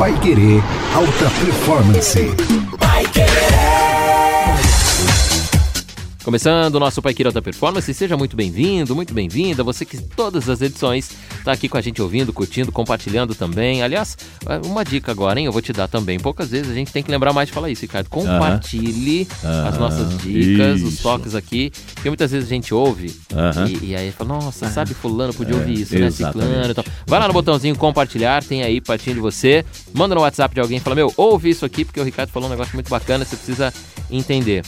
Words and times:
Pai 0.00 0.14
Querer 0.14 0.62
Alta 0.94 1.28
Performance. 1.44 3.49
Começando 6.22 6.74
o 6.74 6.80
nosso 6.80 7.00
Pai 7.00 7.14
Querer 7.14 7.28
Alta 7.28 7.40
Performance, 7.40 7.94
seja 7.94 8.14
muito 8.14 8.36
bem-vindo, 8.36 8.94
muito 8.94 9.14
bem-vinda. 9.14 9.64
Você 9.64 9.86
que 9.86 9.96
todas 9.96 10.50
as 10.50 10.60
edições 10.60 11.10
está 11.38 11.52
aqui 11.52 11.66
com 11.66 11.78
a 11.78 11.80
gente 11.80 12.02
ouvindo, 12.02 12.30
curtindo, 12.30 12.70
compartilhando 12.70 13.34
também. 13.34 13.82
Aliás, 13.82 14.18
uma 14.66 14.84
dica 14.84 15.10
agora, 15.10 15.40
hein? 15.40 15.46
Eu 15.46 15.52
vou 15.52 15.62
te 15.62 15.72
dar 15.72 15.88
também. 15.88 16.20
Poucas 16.20 16.50
vezes 16.50 16.70
a 16.70 16.74
gente 16.74 16.92
tem 16.92 17.02
que 17.02 17.10
lembrar 17.10 17.32
mais 17.32 17.48
de 17.48 17.54
falar 17.54 17.70
isso, 17.70 17.80
Ricardo. 17.82 18.10
Compartilhe 18.10 19.22
uh 19.22 19.46
-huh. 19.46 19.68
as 19.68 19.78
nossas 19.78 20.18
dicas, 20.18 20.82
os 20.82 20.98
toques 20.98 21.34
aqui. 21.34 21.72
Porque 21.94 22.10
muitas 22.10 22.30
vezes 22.30 22.46
a 22.46 22.54
gente 22.54 22.74
ouve 22.74 23.06
uh 23.06 23.36
-huh. 23.36 23.82
e, 23.82 23.86
e, 23.86 23.96
aí 23.96 24.12
fala, 24.12 24.34
nossa, 24.34 24.68
sabe, 24.68 24.92
fulano 24.92 25.32
podia 25.32 25.56
ouvir 25.56 25.78
é, 25.78 25.80
isso, 25.80 25.98
né? 25.98 26.10
Ciclano 26.10 26.70
e 26.70 26.74
tal. 26.74 26.84
Vai 27.06 27.18
lá 27.18 27.28
no 27.28 27.32
botãozinho 27.32 27.74
compartilhar, 27.76 28.44
tem 28.44 28.62
aí 28.62 28.78
partindo 28.78 29.14
de 29.14 29.20
você. 29.20 29.64
Manda 29.94 30.14
no 30.14 30.20
WhatsApp 30.20 30.54
de 30.54 30.60
alguém 30.60 30.76
e 30.76 30.80
fala, 30.80 30.96
meu, 30.96 31.10
ouve 31.16 31.48
isso 31.48 31.64
aqui, 31.64 31.82
porque 31.82 31.98
o 31.98 32.04
Ricardo 32.04 32.28
falou 32.28 32.46
um 32.46 32.52
negócio 32.52 32.74
muito 32.74 32.90
bacana, 32.90 33.24
você 33.24 33.36
precisa 33.36 33.72
entender. 34.10 34.62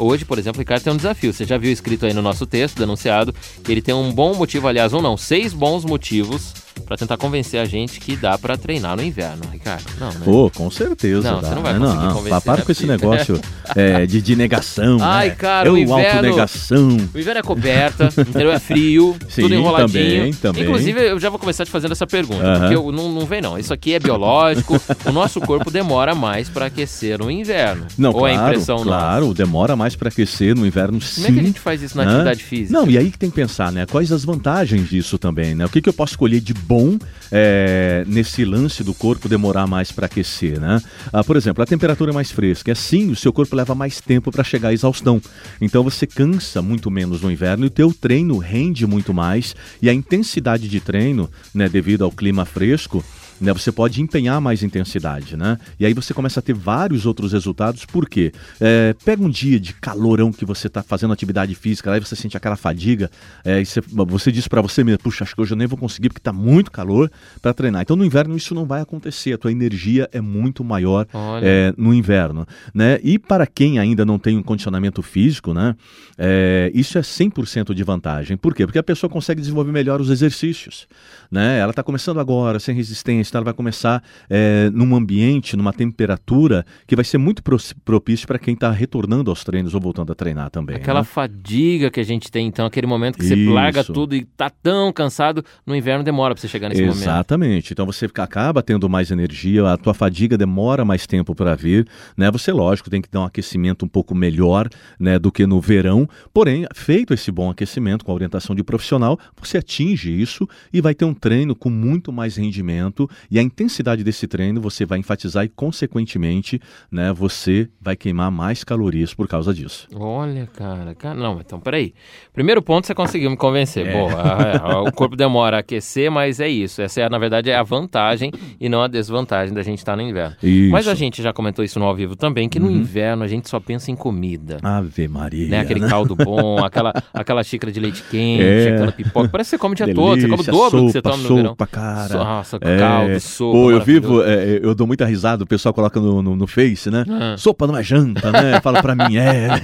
Hoje, 0.00 0.24
por 0.24 0.38
exemplo, 0.38 0.58
o 0.58 0.62
Ricardo 0.62 0.82
tem 0.82 0.92
um 0.92 0.96
desafio. 0.96 1.30
Você 1.30 1.44
já 1.44 1.58
viu 1.58 1.70
escrito 1.70 2.06
aí 2.06 2.14
no 2.14 2.22
nosso 2.22 2.46
texto, 2.46 2.78
denunciado, 2.78 3.34
que 3.62 3.70
ele 3.70 3.82
tem 3.82 3.94
um 3.94 4.10
bom 4.10 4.34
motivo, 4.34 4.66
aliás, 4.66 4.94
um 4.94 5.02
não, 5.02 5.14
seis 5.14 5.52
bons 5.52 5.84
motivos 5.84 6.54
para 6.90 6.96
tentar 6.96 7.16
convencer 7.16 7.60
a 7.60 7.64
gente 7.64 8.00
que 8.00 8.16
dá 8.16 8.36
para 8.36 8.56
treinar 8.56 8.96
no 8.96 9.02
inverno, 9.02 9.42
Ricardo. 9.52 9.84
Não, 9.98 10.08
né? 10.08 10.20
Pô, 10.24 10.50
com 10.50 10.70
certeza. 10.70 11.30
Não, 11.30 11.40
dá. 11.40 11.48
você 11.48 11.54
não 11.54 11.62
vai 11.62 11.78
conseguir 11.78 12.04
não, 12.04 12.14
convencer. 12.14 12.40
Para 12.40 12.62
com 12.62 12.72
esse 12.72 12.86
negócio 12.86 13.40
é, 13.76 14.06
de, 14.06 14.20
de 14.20 14.36
negação. 14.36 14.98
Ai, 15.02 15.28
né? 15.28 15.34
cara, 15.36 15.68
é 15.68 15.72
o 15.72 15.78
inverno. 15.78 16.28
Autonegação. 16.28 16.96
O 17.14 17.18
inverno 17.18 17.38
é 17.38 17.42
coberta, 17.42 18.08
entendeu? 18.18 18.50
É 18.50 18.58
frio, 18.58 19.16
Sim, 19.28 19.42
tudo 19.42 19.54
enroladinho. 19.54 20.16
Também, 20.16 20.32
também. 20.34 20.62
Inclusive, 20.64 21.00
eu 21.00 21.20
já 21.20 21.30
vou 21.30 21.38
começar 21.38 21.64
te 21.64 21.70
fazendo 21.70 21.92
essa 21.92 22.06
pergunta, 22.06 22.42
uh 22.42 22.46
-huh. 22.46 22.58
porque 22.58 22.74
eu, 22.74 22.92
não, 22.92 23.12
não 23.12 23.26
vem 23.26 23.40
não. 23.40 23.58
Isso 23.58 23.72
aqui 23.72 23.94
é 23.94 23.98
biológico. 23.98 24.80
o 25.06 25.12
nosso 25.12 25.40
corpo 25.40 25.70
demora 25.70 26.14
mais 26.14 26.48
para 26.48 26.66
aquecer 26.66 27.18
no 27.18 27.30
inverno. 27.30 27.86
Não, 27.96 28.10
Ou 28.10 28.20
claro, 28.20 28.34
é 28.34 28.46
impressão 28.48 28.82
claro, 28.82 29.26
nossa? 29.26 29.34
demora 29.34 29.76
mais 29.76 29.94
para 29.94 30.08
aquecer 30.08 30.56
no 30.56 30.66
inverno, 30.66 31.00
sim. 31.00 31.22
Como 31.22 31.28
é 31.28 31.32
que 31.32 31.40
a 31.40 31.46
gente 31.46 31.60
faz 31.60 31.82
isso 31.82 31.96
na 31.96 32.02
Hã? 32.02 32.06
atividade 32.06 32.42
física? 32.42 32.72
Não, 32.72 32.90
e 32.90 32.98
aí 32.98 33.10
que 33.10 33.18
tem 33.18 33.30
que 33.30 33.36
pensar, 33.36 33.70
né? 33.70 33.86
Quais 33.86 34.10
as 34.10 34.24
vantagens 34.24 34.88
disso 34.88 35.18
também, 35.18 35.54
né? 35.54 35.64
O 35.64 35.68
que, 35.68 35.80
que 35.80 35.88
eu 35.88 35.92
posso 35.92 36.14
escolher 36.14 36.40
de 36.40 36.54
bom 36.60 36.98
é, 37.32 38.04
nesse 38.06 38.44
lance 38.44 38.82
do 38.82 38.92
corpo 38.92 39.28
demorar 39.28 39.66
mais 39.66 39.92
para 39.92 40.06
aquecer, 40.06 40.60
né? 40.60 40.80
Ah, 41.12 41.22
por 41.22 41.36
exemplo, 41.36 41.62
a 41.62 41.66
temperatura 41.66 42.10
é 42.10 42.14
mais 42.14 42.30
fresca. 42.30 42.72
Assim, 42.72 43.10
o 43.10 43.16
seu 43.16 43.32
corpo 43.32 43.54
leva 43.54 43.74
mais 43.74 44.00
tempo 44.00 44.30
para 44.30 44.42
chegar 44.42 44.70
à 44.70 44.72
exaustão. 44.72 45.20
Então 45.60 45.82
você 45.84 46.06
cansa 46.06 46.60
muito 46.60 46.90
menos 46.90 47.22
no 47.22 47.30
inverno 47.30 47.64
e 47.64 47.68
o 47.68 47.70
teu 47.70 47.92
treino 47.92 48.38
rende 48.38 48.86
muito 48.86 49.14
mais 49.14 49.54
e 49.80 49.88
a 49.88 49.94
intensidade 49.94 50.68
de 50.68 50.80
treino, 50.80 51.30
né, 51.54 51.68
devido 51.68 52.04
ao 52.04 52.10
clima 52.10 52.44
fresco, 52.44 53.04
né, 53.40 53.52
você 53.52 53.72
pode 53.72 54.02
empenhar 54.02 54.40
mais 54.40 54.62
intensidade, 54.62 55.36
né? 55.36 55.58
E 55.78 55.86
aí 55.86 55.94
você 55.94 56.12
começa 56.12 56.40
a 56.40 56.42
ter 56.42 56.52
vários 56.52 57.06
outros 57.06 57.32
resultados, 57.32 57.84
por 57.84 58.08
quê? 58.08 58.32
É, 58.60 58.94
pega 59.04 59.22
um 59.22 59.30
dia 59.30 59.58
de 59.58 59.72
calorão 59.74 60.32
que 60.32 60.44
você 60.44 60.66
está 60.66 60.82
fazendo 60.82 61.12
atividade 61.12 61.54
física, 61.54 61.90
aí 61.92 62.00
você 62.00 62.14
sente 62.14 62.36
aquela 62.36 62.56
fadiga, 62.56 63.10
é, 63.44 63.60
e 63.60 63.64
você, 63.64 63.80
você 63.80 64.30
diz 64.30 64.46
para 64.46 64.60
você 64.60 64.84
mesmo, 64.84 64.98
puxa, 65.02 65.24
acho 65.24 65.34
que 65.34 65.40
hoje 65.40 65.52
eu 65.52 65.56
nem 65.56 65.66
vou 65.66 65.78
conseguir 65.78 66.08
porque 66.08 66.20
está 66.20 66.32
muito 66.32 66.70
calor 66.70 67.10
para 67.40 67.54
treinar. 67.54 67.82
Então 67.82 67.96
no 67.96 68.04
inverno 68.04 68.36
isso 68.36 68.54
não 68.54 68.66
vai 68.66 68.82
acontecer, 68.82 69.32
a 69.32 69.38
tua 69.38 69.50
energia 69.50 70.08
é 70.12 70.20
muito 70.20 70.62
maior 70.62 71.06
é, 71.42 71.72
no 71.76 71.94
inverno, 71.94 72.46
né? 72.74 72.98
E 73.02 73.18
para 73.18 73.46
quem 73.46 73.78
ainda 73.78 74.04
não 74.04 74.18
tem 74.18 74.36
um 74.36 74.42
condicionamento 74.42 75.02
físico, 75.02 75.54
né? 75.54 75.74
É, 76.18 76.70
isso 76.74 76.98
é 76.98 77.00
100% 77.00 77.72
de 77.72 77.82
vantagem. 77.82 78.36
Por 78.36 78.54
quê? 78.54 78.66
Porque 78.66 78.78
a 78.78 78.82
pessoa 78.82 79.08
consegue 79.08 79.40
desenvolver 79.40 79.72
melhor 79.72 80.00
os 80.00 80.10
exercícios, 80.10 80.86
né? 81.30 81.58
Ela 81.58 81.70
está 81.70 81.82
começando 81.82 82.20
agora, 82.20 82.58
sem 82.58 82.74
resistência, 82.74 83.29
ela 83.36 83.44
vai 83.44 83.54
começar 83.54 84.02
é, 84.28 84.70
num 84.72 84.94
ambiente, 84.94 85.56
numa 85.56 85.72
temperatura 85.72 86.64
que 86.86 86.94
vai 86.94 87.04
ser 87.04 87.18
muito 87.18 87.42
propício 87.84 88.26
para 88.26 88.38
quem 88.38 88.54
está 88.54 88.70
retornando 88.70 89.30
aos 89.30 89.44
treinos 89.44 89.74
ou 89.74 89.80
voltando 89.80 90.12
a 90.12 90.14
treinar 90.14 90.50
também. 90.50 90.76
Aquela 90.76 91.00
né? 91.00 91.04
fadiga 91.04 91.90
que 91.90 92.00
a 92.00 92.04
gente 92.04 92.30
tem, 92.30 92.46
então, 92.46 92.66
aquele 92.66 92.86
momento 92.86 93.18
que 93.18 93.24
você 93.24 93.34
Isso. 93.34 93.52
larga 93.52 93.84
tudo 93.84 94.14
e 94.14 94.24
tá 94.24 94.50
tão 94.50 94.92
cansado, 94.92 95.44
no 95.66 95.74
inverno 95.74 96.04
demora 96.04 96.34
para 96.34 96.40
você 96.40 96.48
chegar 96.48 96.68
nesse 96.68 96.82
momento. 96.82 97.02
Exatamente. 97.02 97.72
Então 97.72 97.86
você 97.86 98.06
acaba 98.06 98.62
tendo 98.62 98.88
mais 98.88 99.10
energia, 99.10 99.72
a 99.72 99.76
tua 99.76 99.94
fadiga 99.94 100.36
demora 100.36 100.84
mais 100.84 101.06
tempo 101.06 101.34
para 101.34 101.54
vir, 101.54 101.86
né? 102.16 102.30
Você, 102.30 102.52
lógico, 102.52 102.90
tem 102.90 103.00
que 103.00 103.08
dar 103.10 103.20
um 103.20 103.24
aquecimento 103.24 103.84
um 103.84 103.88
pouco 103.88 104.14
melhor, 104.14 104.68
né, 104.98 105.18
do 105.18 105.30
que 105.32 105.46
no 105.46 105.60
verão. 105.60 106.08
Porém, 106.32 106.66
feito 106.74 107.14
esse 107.14 107.30
bom 107.30 107.50
aquecimento 107.50 108.04
com 108.04 108.12
a 108.12 108.14
orientação 108.14 108.54
de 108.54 108.62
profissional, 108.62 109.18
você 109.40 109.58
atinge 109.58 110.10
isso 110.10 110.48
e 110.72 110.80
vai 110.80 110.94
ter 110.94 111.04
um 111.04 111.14
treino 111.14 111.54
com 111.54 111.70
muito 111.70 112.12
mais 112.12 112.36
rendimento 112.36 113.08
e 113.30 113.38
a 113.38 113.42
intensidade 113.42 114.04
desse 114.04 114.26
treino 114.26 114.60
você 114.60 114.84
vai 114.86 114.98
enfatizar 114.98 115.44
e, 115.44 115.48
consequentemente, 115.48 116.60
né, 116.90 117.12
você 117.12 117.68
vai 117.80 117.96
queimar 117.96 118.30
mais 118.30 118.62
calorias 118.62 119.12
por 119.14 119.26
causa 119.26 119.52
disso. 119.52 119.88
Olha, 119.94 120.46
cara, 120.54 120.94
cara, 120.94 121.14
não, 121.14 121.40
então 121.40 121.58
peraí. 121.58 121.92
Primeiro 122.32 122.62
ponto 122.62 122.86
você 122.86 122.94
conseguiu 122.94 123.30
me 123.30 123.36
convencer. 123.36 123.86
É. 123.86 123.92
Boa, 123.92 124.12
a, 124.20 124.72
a, 124.72 124.82
o 124.82 124.92
corpo 124.92 125.16
demora 125.16 125.56
a 125.56 125.60
aquecer, 125.60 126.10
mas 126.10 126.38
é 126.40 126.48
isso. 126.48 126.80
Essa 126.82 127.02
é, 127.02 127.08
na 127.08 127.18
verdade, 127.18 127.50
é 127.50 127.56
a 127.56 127.62
vantagem 127.62 128.30
e 128.60 128.68
não 128.68 128.82
a 128.82 128.88
desvantagem 128.88 129.52
da 129.54 129.62
gente 129.62 129.78
estar 129.78 129.96
no 129.96 130.02
inverno. 130.02 130.36
Isso. 130.42 130.70
Mas 130.70 130.86
a 130.86 130.94
gente 130.94 131.22
já 131.22 131.32
comentou 131.32 131.64
isso 131.64 131.78
no 131.78 131.84
ao 131.86 131.94
vivo 131.94 132.14
também, 132.16 132.48
que 132.48 132.58
no 132.60 132.66
Uhum. 132.68 132.76
inverno 132.76 133.24
a 133.24 133.28
gente 133.28 133.48
só 133.48 133.58
pensa 133.58 133.90
em 133.90 133.96
comida. 133.96 134.58
Ave 134.62 135.08
Maria. 135.08 135.48
Né? 135.48 135.60
Aquele 135.60 135.80
né? 135.80 135.88
caldo 135.88 136.14
bom, 136.14 136.58
aquela, 136.64 136.92
aquela 137.12 137.42
xícara 137.42 137.72
de 137.72 137.80
leite 137.80 138.02
quente, 138.10 138.42
É. 138.42 138.74
aquela 138.74 138.92
pipoca. 138.92 139.28
Parece 139.28 139.48
que 139.50 139.56
você 139.56 139.58
come 139.58 139.72
o 139.72 139.76
dia 139.76 139.86
Delícia, 139.86 140.04
todo, 140.04 140.20
você 140.20 140.28
come 140.28 140.42
o 140.42 140.52
dobro 140.52 140.80
que 140.86 140.92
você 140.92 140.98
sopa, 140.98 141.10
toma 141.10 141.22
no 141.22 141.34
verão. 141.36 141.48
sopa, 141.50 141.66
cara. 141.66 142.08
So- 142.08 142.18
Nossa, 142.18 142.58
É. 142.60 142.78
caldo, 142.78 142.99
sopa. 143.20 143.58
Pô, 143.58 143.70
eu 143.70 143.80
vivo, 143.80 144.22
é, 144.22 144.60
eu 144.62 144.74
dou 144.74 144.86
muita 144.86 145.04
risada, 145.04 145.44
o 145.44 145.46
pessoal 145.46 145.72
coloca 145.72 145.98
no, 146.00 146.22
no, 146.22 146.36
no 146.36 146.46
Face, 146.46 146.90
né? 146.90 147.04
Ah. 147.08 147.36
Sopa 147.36 147.66
não 147.66 147.76
é 147.76 147.82
janta, 147.82 148.30
né? 148.30 148.60
Fala 148.62 148.82
pra 148.82 148.94
mim, 148.94 149.16
é, 149.16 149.48
né? 149.48 149.60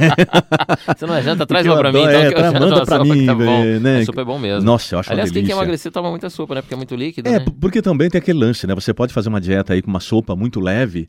Você 0.97 1.07
não 1.07 1.15
é 1.15 1.23
janta? 1.23 1.47
Traz 1.47 1.67
uma 1.67 1.77
pra 1.79 1.93
mim, 1.93 2.01
então, 2.01 2.11
é, 2.11 2.33
que 2.33 2.41
eu 2.41 2.53
manda 2.53 2.85
pra 2.85 3.05
mim, 3.05 3.27
tá 3.27 3.35
bom. 3.35 3.65
né? 3.81 4.01
A 4.01 4.05
sopa 4.05 4.21
é 4.21 4.25
bom 4.25 4.39
mesmo. 4.39 4.63
Nossa, 4.65 4.95
eu 4.95 4.99
acho 4.99 5.13
Aliás, 5.13 5.31
quem 5.31 5.45
quer 5.45 5.53
emagrecer 5.53 5.93
toma 5.93 6.11
muita 6.11 6.31
sopa, 6.31 6.55
né? 6.55 6.63
Porque 6.63 6.75
é 6.75 6.77
muito 6.77 6.95
líquido, 6.95 7.29
É, 7.29 7.39
né? 7.39 7.45
porque 7.61 7.83
também 7.83 8.09
tem 8.09 8.19
aquele 8.19 8.39
lance, 8.39 8.67
né? 8.67 8.75
Você 8.75 8.93
pode 8.95 9.13
fazer 9.13 9.29
uma 9.29 9.41
dieta 9.41 9.73
aí 9.73 9.83
com 9.83 9.91
uma 9.91 10.01
sopa 10.01 10.35
muito 10.35 10.61
leve, 10.61 11.09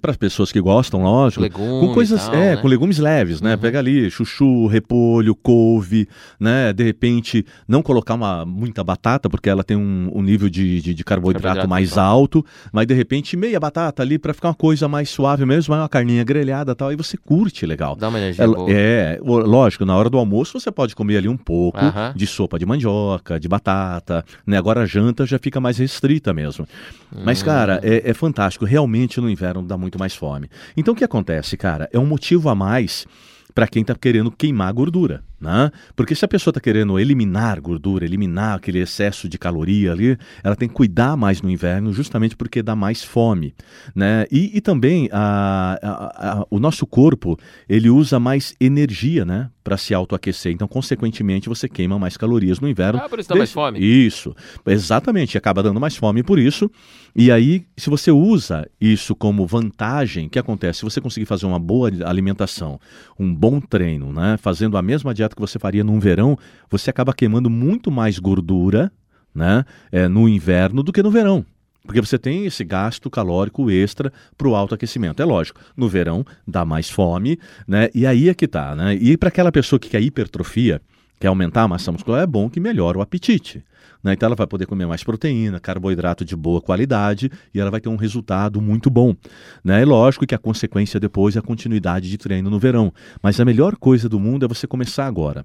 para 0.00 0.10
as 0.10 0.16
pessoas 0.16 0.52
que 0.52 0.60
gostam, 0.60 1.02
lógico. 1.02 1.42
Legume 1.42 1.88
com 1.88 1.94
coisas, 1.94 2.26
e 2.26 2.30
tal, 2.30 2.34
é, 2.34 2.56
né? 2.56 2.56
com 2.56 2.68
legumes 2.68 2.98
leves, 2.98 3.40
né? 3.40 3.54
Uhum. 3.54 3.60
Pega 3.60 3.78
ali 3.78 4.10
chuchu, 4.10 4.66
repolho, 4.66 5.34
couve, 5.34 6.08
né? 6.38 6.72
De 6.72 6.84
repente, 6.84 7.44
não 7.66 7.82
colocar 7.82 8.14
uma, 8.14 8.44
muita 8.44 8.82
batata, 8.82 9.28
porque 9.28 9.48
ela 9.48 9.64
tem 9.64 9.76
um, 9.76 10.10
um 10.14 10.22
nível 10.22 10.48
de, 10.48 10.80
de, 10.80 10.94
de 10.94 11.04
carboidrato, 11.20 11.42
Carboidrato 11.44 11.68
mais 11.68 11.96
alto. 11.98 12.38
alto, 12.38 12.46
mas 12.72 12.86
de 12.86 12.94
repente 12.94 13.36
meia 13.36 13.60
batata 13.60 14.02
ali 14.02 14.18
para 14.18 14.32
ficar 14.34 14.48
uma 14.48 14.54
coisa 14.54 14.88
mais 14.88 15.08
suave 15.10 15.44
mesmo, 15.44 15.74
uma 15.74 15.88
carninha 15.88 16.24
grelhada 16.24 16.72
e 16.72 16.74
tal, 16.74 16.92
e 16.92 16.96
você 16.96 17.16
curte 17.16 17.64
legal. 17.66 17.94
Dá 17.96 18.08
uma 18.08 18.18
energia 18.18 18.44
Ela- 18.44 18.54
boa. 18.56 18.70
é, 18.70 19.18
lógico, 19.22 19.84
na 19.84 19.96
hora 19.96 20.08
do 20.10 20.18
almoço 20.18 20.58
você 20.58 20.70
pode 20.70 20.94
comer 20.96 21.18
ali 21.18 21.28
um 21.28 21.36
pouco 21.36 21.78
Aham. 21.78 22.12
de 22.16 22.26
sopa 22.26 22.58
de 22.58 22.66
mandioca, 22.66 23.38
de 23.38 23.48
batata, 23.48 24.24
né? 24.46 24.56
Agora 24.58 24.82
a 24.82 24.86
janta 24.86 25.26
já 25.26 25.38
fica 25.38 25.60
mais 25.60 25.78
restrita 25.78 26.32
mesmo. 26.32 26.66
Mas, 27.24 27.42
cara, 27.42 27.80
é, 27.82 28.10
é 28.10 28.14
fantástico. 28.14 28.64
Realmente 28.64 29.20
no 29.20 29.28
inverno 29.28 29.62
dá 29.62 29.76
muito 29.76 29.98
mais 29.98 30.14
fome. 30.14 30.48
Então 30.76 30.94
o 30.94 30.96
que 30.96 31.04
acontece, 31.04 31.56
cara? 31.56 31.88
É 31.92 31.98
um 31.98 32.06
motivo 32.06 32.48
a 32.48 32.54
mais 32.54 33.06
para 33.60 33.68
quem 33.68 33.84
tá 33.84 33.94
querendo 33.94 34.30
queimar 34.30 34.72
gordura, 34.72 35.22
né? 35.38 35.70
Porque 35.94 36.14
se 36.14 36.24
a 36.24 36.28
pessoa 36.28 36.50
tá 36.50 36.58
querendo 36.58 36.98
eliminar 36.98 37.60
gordura, 37.60 38.06
eliminar 38.06 38.56
aquele 38.56 38.78
excesso 38.78 39.28
de 39.28 39.36
caloria 39.36 39.92
ali, 39.92 40.16
ela 40.42 40.56
tem 40.56 40.66
que 40.66 40.72
cuidar 40.74 41.14
mais 41.14 41.42
no 41.42 41.50
inverno, 41.50 41.92
justamente 41.92 42.34
porque 42.34 42.62
dá 42.62 42.74
mais 42.74 43.04
fome, 43.04 43.54
né? 43.94 44.24
E, 44.32 44.56
e 44.56 44.62
também 44.62 45.10
a, 45.12 45.78
a- 45.82 46.40
a- 46.40 46.46
o 46.48 46.58
nosso 46.58 46.86
corpo 46.86 47.38
ele 47.68 47.90
usa 47.90 48.18
mais 48.18 48.54
energia, 48.58 49.26
né? 49.26 49.50
Para 49.70 49.76
se 49.76 49.94
autoaquecer. 49.94 50.50
Então, 50.50 50.66
consequentemente, 50.66 51.48
você 51.48 51.68
queima 51.68 51.96
mais 51.96 52.16
calorias 52.16 52.58
no 52.58 52.68
inverno. 52.68 53.00
Ah, 53.00 53.08
por 53.08 53.20
isso 53.20 53.28
dá 53.28 53.36
mais 53.36 53.52
fome. 53.52 53.78
Isso, 53.78 54.34
exatamente, 54.66 55.38
acaba 55.38 55.62
dando 55.62 55.78
mais 55.78 55.94
fome 55.94 56.24
por 56.24 56.40
isso. 56.40 56.68
E 57.14 57.30
aí, 57.30 57.64
se 57.76 57.88
você 57.88 58.10
usa 58.10 58.68
isso 58.80 59.14
como 59.14 59.46
vantagem, 59.46 60.26
o 60.26 60.28
que 60.28 60.40
acontece? 60.40 60.80
Se 60.80 60.84
você 60.84 61.00
conseguir 61.00 61.24
fazer 61.24 61.46
uma 61.46 61.60
boa 61.60 61.88
alimentação, 62.04 62.80
um 63.16 63.32
bom 63.32 63.60
treino, 63.60 64.12
né, 64.12 64.36
fazendo 64.42 64.76
a 64.76 64.82
mesma 64.82 65.14
dieta 65.14 65.36
que 65.36 65.40
você 65.40 65.56
faria 65.56 65.84
num 65.84 66.00
verão, 66.00 66.36
você 66.68 66.90
acaba 66.90 67.14
queimando 67.14 67.48
muito 67.48 67.92
mais 67.92 68.18
gordura, 68.18 68.90
né, 69.32 69.64
é, 69.92 70.08
no 70.08 70.28
inverno 70.28 70.82
do 70.82 70.92
que 70.92 71.00
no 71.00 71.12
verão. 71.12 71.46
Porque 71.84 72.00
você 72.00 72.18
tem 72.18 72.46
esse 72.46 72.62
gasto 72.62 73.10
calórico 73.10 73.70
extra 73.70 74.12
para 74.36 74.48
o 74.48 74.54
alto 74.54 74.74
aquecimento. 74.74 75.22
É 75.22 75.24
lógico, 75.24 75.60
no 75.76 75.88
verão 75.88 76.24
dá 76.46 76.64
mais 76.64 76.90
fome, 76.90 77.38
né? 77.66 77.88
E 77.94 78.06
aí 78.06 78.28
é 78.28 78.34
que 78.34 78.46
tá, 78.46 78.76
né? 78.76 78.94
E 78.94 79.16
para 79.16 79.28
aquela 79.28 79.50
pessoa 79.50 79.78
que 79.78 79.88
quer 79.88 80.02
hipertrofia, 80.02 80.80
quer 81.18 81.28
aumentar 81.28 81.62
a 81.62 81.68
massa 81.68 81.90
muscular, 81.90 82.22
é 82.22 82.26
bom 82.26 82.48
que 82.48 82.60
melhora 82.60 82.98
o 82.98 83.00
apetite. 83.00 83.64
Né? 84.02 84.14
Então 84.14 84.26
ela 84.26 84.36
vai 84.36 84.46
poder 84.46 84.66
comer 84.66 84.86
mais 84.86 85.04
proteína, 85.04 85.60
carboidrato 85.60 86.24
de 86.24 86.34
boa 86.34 86.60
qualidade 86.60 87.30
e 87.54 87.60
ela 87.60 87.70
vai 87.70 87.80
ter 87.80 87.88
um 87.88 87.96
resultado 87.96 88.60
muito 88.60 88.90
bom. 88.90 89.14
Né? 89.62 89.82
É 89.82 89.84
lógico 89.84 90.26
que 90.26 90.34
a 90.34 90.38
consequência 90.38 90.98
depois 90.98 91.36
é 91.36 91.38
a 91.38 91.42
continuidade 91.42 92.08
de 92.08 92.18
treino 92.18 92.50
no 92.50 92.58
verão. 92.58 92.92
Mas 93.22 93.38
a 93.40 93.44
melhor 93.44 93.76
coisa 93.76 94.08
do 94.08 94.18
mundo 94.18 94.44
é 94.44 94.48
você 94.48 94.66
começar 94.66 95.06
agora. 95.06 95.44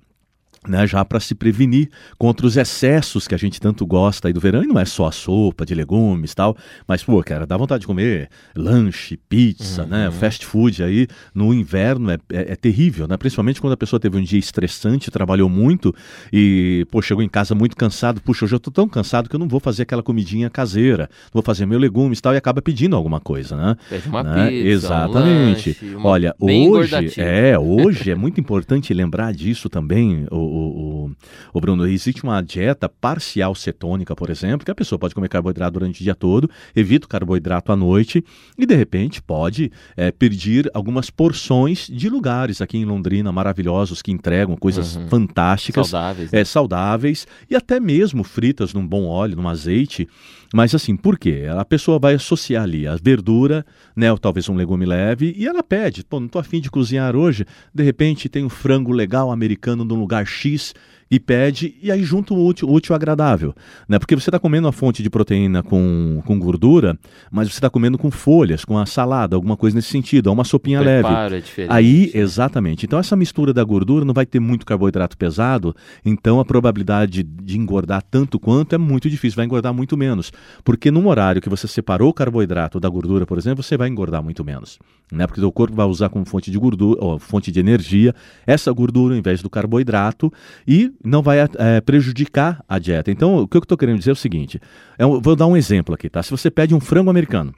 Né, 0.68 0.86
já 0.88 1.04
para 1.04 1.20
se 1.20 1.36
prevenir 1.36 1.90
contra 2.18 2.46
os 2.46 2.58
excessos 2.58 3.28
que 3.28 3.36
a 3.36 3.38
gente 3.38 3.60
tanto 3.60 3.86
gosta 3.86 4.28
aí 4.28 4.34
do 4.34 4.40
verão, 4.40 4.64
e 4.64 4.68
não 4.68 4.80
é 4.80 4.86
só 4.86 5.08
a 5.08 5.12
sopa 5.12 5.66
de 5.66 5.74
legumes 5.76 6.32
e 6.32 6.36
tal, 6.36 6.58
mas, 6.88 7.04
pô, 7.04 7.22
cara, 7.24 7.46
dá 7.46 7.58
vontade 7.58 7.82
de 7.82 7.88
comer 7.88 8.30
lanche, 8.56 9.18
pizza, 9.30 9.84
uhum. 9.84 9.90
né, 9.90 10.12
fast 10.12 10.46
food 10.46 10.84
aí 10.84 11.08
no 11.34 11.54
inverno 11.54 12.12
é, 12.12 12.18
é, 12.32 12.54
é, 12.54 12.56
terrível, 12.56 13.08
né, 13.08 13.18
principalmente 13.18 13.62
quando 13.62 13.74
a 13.74 13.78
pessoa 13.78 14.00
teve 14.00 14.18
um 14.18 14.24
dia 14.24 14.40
estressante, 14.40 15.12
trabalhou 15.12 15.50
muito 15.50 15.94
e, 16.32 16.86
pô, 16.92 17.02
chegou 17.02 17.24
em 17.24 17.30
casa 17.30 17.56
muito 17.56 17.76
cansado, 17.76 18.22
puxa, 18.22 18.46
hoje 18.46 18.56
eu 18.56 18.60
tô 18.60 18.72
tão 18.72 18.88
cansado 18.88 19.30
que 19.30 19.36
eu 19.36 19.40
não 19.40 19.48
vou 19.48 19.60
fazer 19.60 19.84
aquela 19.84 20.04
comidinha 20.04 20.50
caseira, 20.50 21.10
vou 21.34 21.44
fazer 21.44 21.66
meu 21.66 21.80
legumes 21.80 22.20
e 22.20 22.22
tal, 22.22 22.34
e 22.34 22.38
acaba 22.38 22.62
pedindo 22.62 22.96
alguma 22.96 23.20
coisa, 23.20 23.56
né? 23.56 23.76
Pede 23.90 24.08
uma 24.08 24.24
né? 24.24 24.50
pizza, 24.50 24.68
Exatamente. 24.68 25.78
Um 25.84 25.94
lanche, 25.94 25.98
Olha, 26.04 26.36
hoje, 26.40 27.22
é, 27.22 27.58
hoje 27.58 28.12
é 28.12 28.16
muito 28.16 28.40
importante 28.40 28.94
lembrar 28.94 29.34
disso 29.34 29.70
também, 29.70 30.26
o, 30.32 30.38
o, 30.56 31.12
o, 31.54 31.62
Bruno, 31.62 31.88
existe 31.88 32.24
uma 32.24 32.42
dieta 32.42 32.88
parcial 32.90 33.54
cetônica, 33.56 34.16
por 34.16 34.30
exemplo, 34.30 34.66
que 34.66 34.72
a 34.72 34.76
pessoa 34.76 34.98
pode 34.98 35.14
comer 35.14 35.30
carboidrato 35.30 35.74
durante 35.74 36.02
o 36.02 36.04
dia 36.04 36.16
todo, 36.16 36.50
evita 36.76 37.06
o 37.06 37.10
carboidrato 37.10 37.72
à 37.72 37.76
noite 37.76 38.24
e, 38.58 38.66
de 38.66 38.76
repente, 38.76 39.22
pode 39.22 39.72
é, 39.96 40.12
pedir 40.12 40.70
algumas 40.74 41.10
porções 41.10 41.88
de 41.88 42.10
lugares 42.10 42.62
aqui 42.62 42.78
em 42.78 42.86
Londrina 42.86 43.32
maravilhosos 43.32 44.02
que 44.02 44.12
entregam 44.12 44.56
coisas 44.56 44.96
uhum. 44.96 45.08
fantásticas. 45.08 45.90
Saudáveis. 45.90 46.32
Né? 46.32 46.40
É, 46.40 46.46
saudáveis 46.46 47.28
e 47.50 47.56
até 47.56 47.80
mesmo 47.80 48.24
fritas 48.24 48.74
num 48.74 48.86
bom 48.86 49.06
óleo, 49.06 49.36
num 49.36 49.48
azeite. 49.48 50.08
Mas 50.54 50.74
assim, 50.76 50.96
por 50.96 51.18
quê? 51.18 51.46
A 51.58 51.66
pessoa 51.66 52.00
vai 52.00 52.16
associar 52.16 52.64
ali 52.64 52.88
a 52.88 52.96
verdura, 52.96 53.66
né, 53.96 54.12
ou 54.12 54.18
talvez 54.18 54.48
um 54.50 54.56
legume 54.56 54.86
leve, 54.86 55.34
e 55.38 55.48
ela 55.48 55.64
pede, 55.64 56.04
pô, 56.04 56.20
não 56.20 56.28
tô 56.28 56.40
afim 56.40 56.62
de 56.62 56.70
cozinhar 56.70 57.16
hoje, 57.16 57.46
de 57.74 57.84
repente 57.84 58.30
tem 58.30 58.44
um 58.44 58.50
frango 58.50 58.92
legal 58.92 59.32
americano 59.32 59.84
num 59.84 60.00
lugar 60.00 60.26
X, 60.26 60.74
e 61.10 61.20
pede, 61.20 61.76
e 61.82 61.92
aí 61.92 62.04
junta 62.04 62.34
o 62.34 62.46
útil, 62.46 62.70
útil 62.70 62.96
agradável. 62.96 63.54
Né? 63.88 64.00
Porque 64.00 64.16
você 64.16 64.30
está 64.30 64.40
comendo 64.40 64.66
uma 64.66 64.72
fonte 64.72 65.04
de 65.04 65.10
proteína 65.10 65.62
com, 65.62 66.22
com 66.26 66.40
gordura, 66.40 66.98
mas 67.32 67.48
você 67.48 67.58
está 67.58 67.70
comendo 67.70 67.98
com 67.98 68.10
folhas, 68.10 68.66
com 68.66 68.78
a 68.78 68.86
salada, 68.86 69.36
alguma 69.36 69.56
coisa 69.56 69.76
nesse 69.76 69.90
sentido, 69.90 70.32
uma 70.32 70.44
sopinha 70.44 70.82
leve. 70.82 71.08
É 71.08 71.40
diferente. 71.40 71.72
Aí, 71.72 72.12
exatamente. 72.14 72.86
Então, 72.86 72.98
essa 72.98 73.16
mistura 73.16 73.54
da 73.54 73.64
gordura 73.64 74.04
não 74.04 74.14
vai 74.14 74.26
ter 74.26 74.40
muito 74.40 74.66
carboidrato 74.66 75.18
pesado, 75.18 75.76
então 76.04 76.40
a 76.40 76.46
probabilidade 76.46 77.22
de 77.24 77.58
engordar 77.58 78.04
tanto 78.10 78.40
quanto 78.40 78.74
é 78.74 78.78
muito 78.78 79.10
difícil, 79.10 79.36
vai 79.36 79.46
engordar 79.46 79.74
muito 79.74 79.96
menos. 79.96 80.32
Porque 80.64 80.90
num 80.90 81.08
horário 81.08 81.42
que 81.42 81.50
você 81.50 81.68
separou 81.68 82.10
o 82.10 82.14
carboidrato 82.14 82.80
da 82.80 82.90
gordura, 82.90 83.26
por 83.26 83.38
exemplo, 83.38 83.62
você 83.62 83.78
vai 83.78 83.90
engordar 83.90 84.24
muito 84.24 84.44
menos. 84.44 84.80
Né? 85.12 85.28
Porque 85.28 85.44
o 85.44 85.52
corpo 85.52 85.76
vai 85.76 85.86
usar 85.86 86.10
como 86.10 86.26
fonte 86.26 86.50
de 86.50 86.58
gordura, 86.58 87.04
ou 87.04 87.20
fonte 87.20 87.52
de 87.52 87.60
energia, 87.60 88.14
essa 88.48 88.72
gordura 88.72 89.14
ao 89.14 89.20
invés 89.20 89.42
do 89.42 89.50
carboidrato, 89.50 90.34
e 90.68 90.95
não 91.04 91.22
vai 91.22 91.40
é, 91.40 91.82
prejudicar 91.82 92.64
a 92.68 92.80
dieta. 92.80 93.12
Então, 93.12 93.38
o 93.38 93.48
que 93.48 93.58
eu 93.58 93.60
estou 93.62 93.78
querendo 93.78 94.00
dizer 94.00 94.12
é 94.12 94.14
o 94.14 94.16
seguinte: 94.16 94.60
é 94.98 95.06
um, 95.06 95.20
vou 95.20 95.36
dar 95.36 95.48
um 95.48 95.58
exemplo 95.58 95.96
aqui, 95.96 96.10
tá? 96.10 96.22
Se 96.22 96.32
você 96.32 96.50
pede 96.50 96.74
um 96.74 96.80
frango 96.80 97.10
americano 97.10 97.54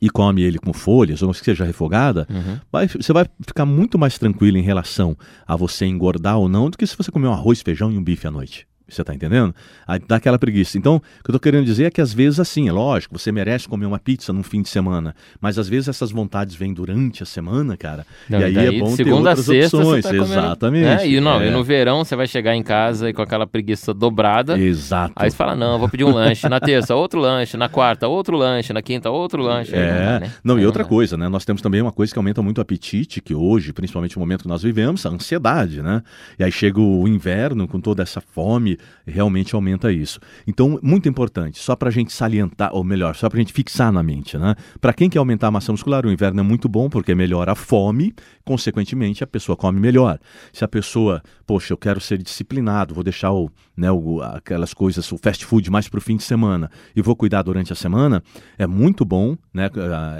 e 0.00 0.10
come 0.10 0.42
ele 0.42 0.58
com 0.58 0.72
folhas, 0.72 1.22
ou 1.22 1.32
que 1.32 1.44
seja 1.44 1.64
refogada, 1.64 2.26
uhum. 2.30 2.58
vai, 2.70 2.86
você 2.86 3.12
vai 3.12 3.26
ficar 3.46 3.64
muito 3.64 3.98
mais 3.98 4.18
tranquilo 4.18 4.58
em 4.58 4.62
relação 4.62 5.16
a 5.46 5.56
você 5.56 5.86
engordar 5.86 6.38
ou 6.38 6.48
não 6.48 6.68
do 6.68 6.76
que 6.76 6.86
se 6.86 6.96
você 6.96 7.10
comer 7.10 7.28
um 7.28 7.32
arroz, 7.32 7.62
feijão 7.62 7.90
e 7.90 7.96
um 7.96 8.04
bife 8.04 8.26
à 8.26 8.30
noite. 8.30 8.66
Você 8.88 9.00
está 9.00 9.12
entendendo? 9.12 9.52
Aí 9.86 9.98
dá 9.98 10.16
aquela 10.16 10.38
preguiça. 10.38 10.78
Então, 10.78 10.96
o 10.96 11.00
que 11.00 11.30
eu 11.30 11.32
estou 11.32 11.40
querendo 11.40 11.64
dizer 11.64 11.86
é 11.86 11.90
que 11.90 12.00
às 12.00 12.12
vezes, 12.12 12.38
assim, 12.38 12.68
é 12.68 12.72
lógico, 12.72 13.18
você 13.18 13.32
merece 13.32 13.68
comer 13.68 13.86
uma 13.86 13.98
pizza 13.98 14.32
num 14.32 14.44
fim 14.44 14.62
de 14.62 14.68
semana, 14.68 15.14
mas 15.40 15.58
às 15.58 15.68
vezes 15.68 15.88
essas 15.88 16.12
vontades 16.12 16.54
vêm 16.54 16.72
durante 16.72 17.22
a 17.22 17.26
semana, 17.26 17.76
cara. 17.76 18.06
Não, 18.28 18.40
e 18.40 18.44
aí 18.44 18.56
é 18.56 18.78
bom 18.78 18.94
ter 18.94 19.08
outras 19.08 19.40
sexta, 19.40 19.76
opções. 19.76 20.04
Tá 20.04 20.14
Exatamente. 20.14 21.02
É, 21.02 21.08
e, 21.08 21.20
não, 21.20 21.40
é. 21.40 21.48
e 21.48 21.50
no 21.50 21.64
verão 21.64 22.04
você 22.04 22.14
vai 22.14 22.28
chegar 22.28 22.54
em 22.54 22.62
casa 22.62 23.10
e 23.10 23.12
com 23.12 23.22
aquela 23.22 23.46
preguiça 23.46 23.92
dobrada. 23.92 24.58
Exato. 24.58 25.14
Aí 25.16 25.30
você 25.30 25.36
fala: 25.36 25.56
não, 25.56 25.78
vou 25.78 25.88
pedir 25.88 26.04
um 26.04 26.12
lanche. 26.12 26.48
Na 26.48 26.60
terça, 26.60 26.94
outro 26.94 27.20
lanche. 27.20 27.56
Na 27.56 27.68
quarta, 27.68 28.06
outro 28.06 28.36
lanche. 28.36 28.72
Na 28.72 28.82
quinta, 28.82 29.10
outro 29.10 29.42
lanche. 29.42 29.74
É. 29.74 29.80
Não, 29.80 29.98
dá, 29.98 30.20
né? 30.20 30.32
não, 30.44 30.58
e 30.60 30.66
outra 30.66 30.84
coisa, 30.84 31.16
né? 31.16 31.28
Nós 31.28 31.44
temos 31.44 31.60
também 31.60 31.82
uma 31.82 31.92
coisa 31.92 32.12
que 32.12 32.18
aumenta 32.18 32.40
muito 32.40 32.58
o 32.58 32.60
apetite, 32.60 33.20
que 33.20 33.34
hoje, 33.34 33.72
principalmente 33.72 34.16
no 34.16 34.20
momento 34.20 34.42
que 34.42 34.48
nós 34.48 34.62
vivemos, 34.62 35.04
a 35.04 35.08
ansiedade, 35.08 35.82
né? 35.82 36.02
E 36.38 36.44
aí 36.44 36.52
chega 36.52 36.80
o 36.80 37.08
inverno 37.08 37.66
com 37.66 37.80
toda 37.80 38.02
essa 38.02 38.20
fome, 38.20 38.75
realmente 39.06 39.54
aumenta 39.54 39.92
isso. 39.92 40.18
Então, 40.46 40.78
muito 40.82 41.08
importante, 41.08 41.58
só 41.58 41.74
para 41.76 41.88
a 41.88 41.92
gente 41.92 42.12
salientar, 42.12 42.70
ou 42.74 42.84
melhor, 42.84 43.14
só 43.14 43.28
para 43.28 43.38
a 43.38 43.40
gente 43.40 43.52
fixar 43.52 43.92
na 43.92 44.02
mente, 44.02 44.36
né? 44.38 44.54
Para 44.80 44.92
quem 44.92 45.08
quer 45.08 45.18
aumentar 45.18 45.48
a 45.48 45.50
massa 45.50 45.72
muscular, 45.72 46.04
o 46.06 46.10
inverno 46.10 46.40
é 46.40 46.42
muito 46.42 46.68
bom 46.68 46.88
porque 46.88 47.14
melhora 47.14 47.52
a 47.52 47.54
fome, 47.54 48.14
consequentemente 48.44 49.22
a 49.24 49.26
pessoa 49.26 49.56
come 49.56 49.80
melhor. 49.80 50.18
Se 50.52 50.64
a 50.64 50.68
pessoa, 50.68 51.22
poxa, 51.46 51.72
eu 51.72 51.78
quero 51.78 52.00
ser 52.00 52.18
disciplinado, 52.22 52.94
vou 52.94 53.04
deixar 53.04 53.32
o, 53.32 53.50
né, 53.76 53.90
o, 53.90 54.22
aquelas 54.22 54.72
coisas, 54.72 55.10
o 55.12 55.18
fast 55.18 55.44
food 55.44 55.70
mais 55.70 55.88
para 55.88 55.98
o 55.98 56.00
fim 56.00 56.16
de 56.16 56.22
semana 56.22 56.70
e 56.94 57.02
vou 57.02 57.14
cuidar 57.14 57.42
durante 57.42 57.72
a 57.72 57.76
semana, 57.76 58.22
é 58.58 58.66
muito 58.66 59.04
bom, 59.04 59.36
né? 59.52 59.70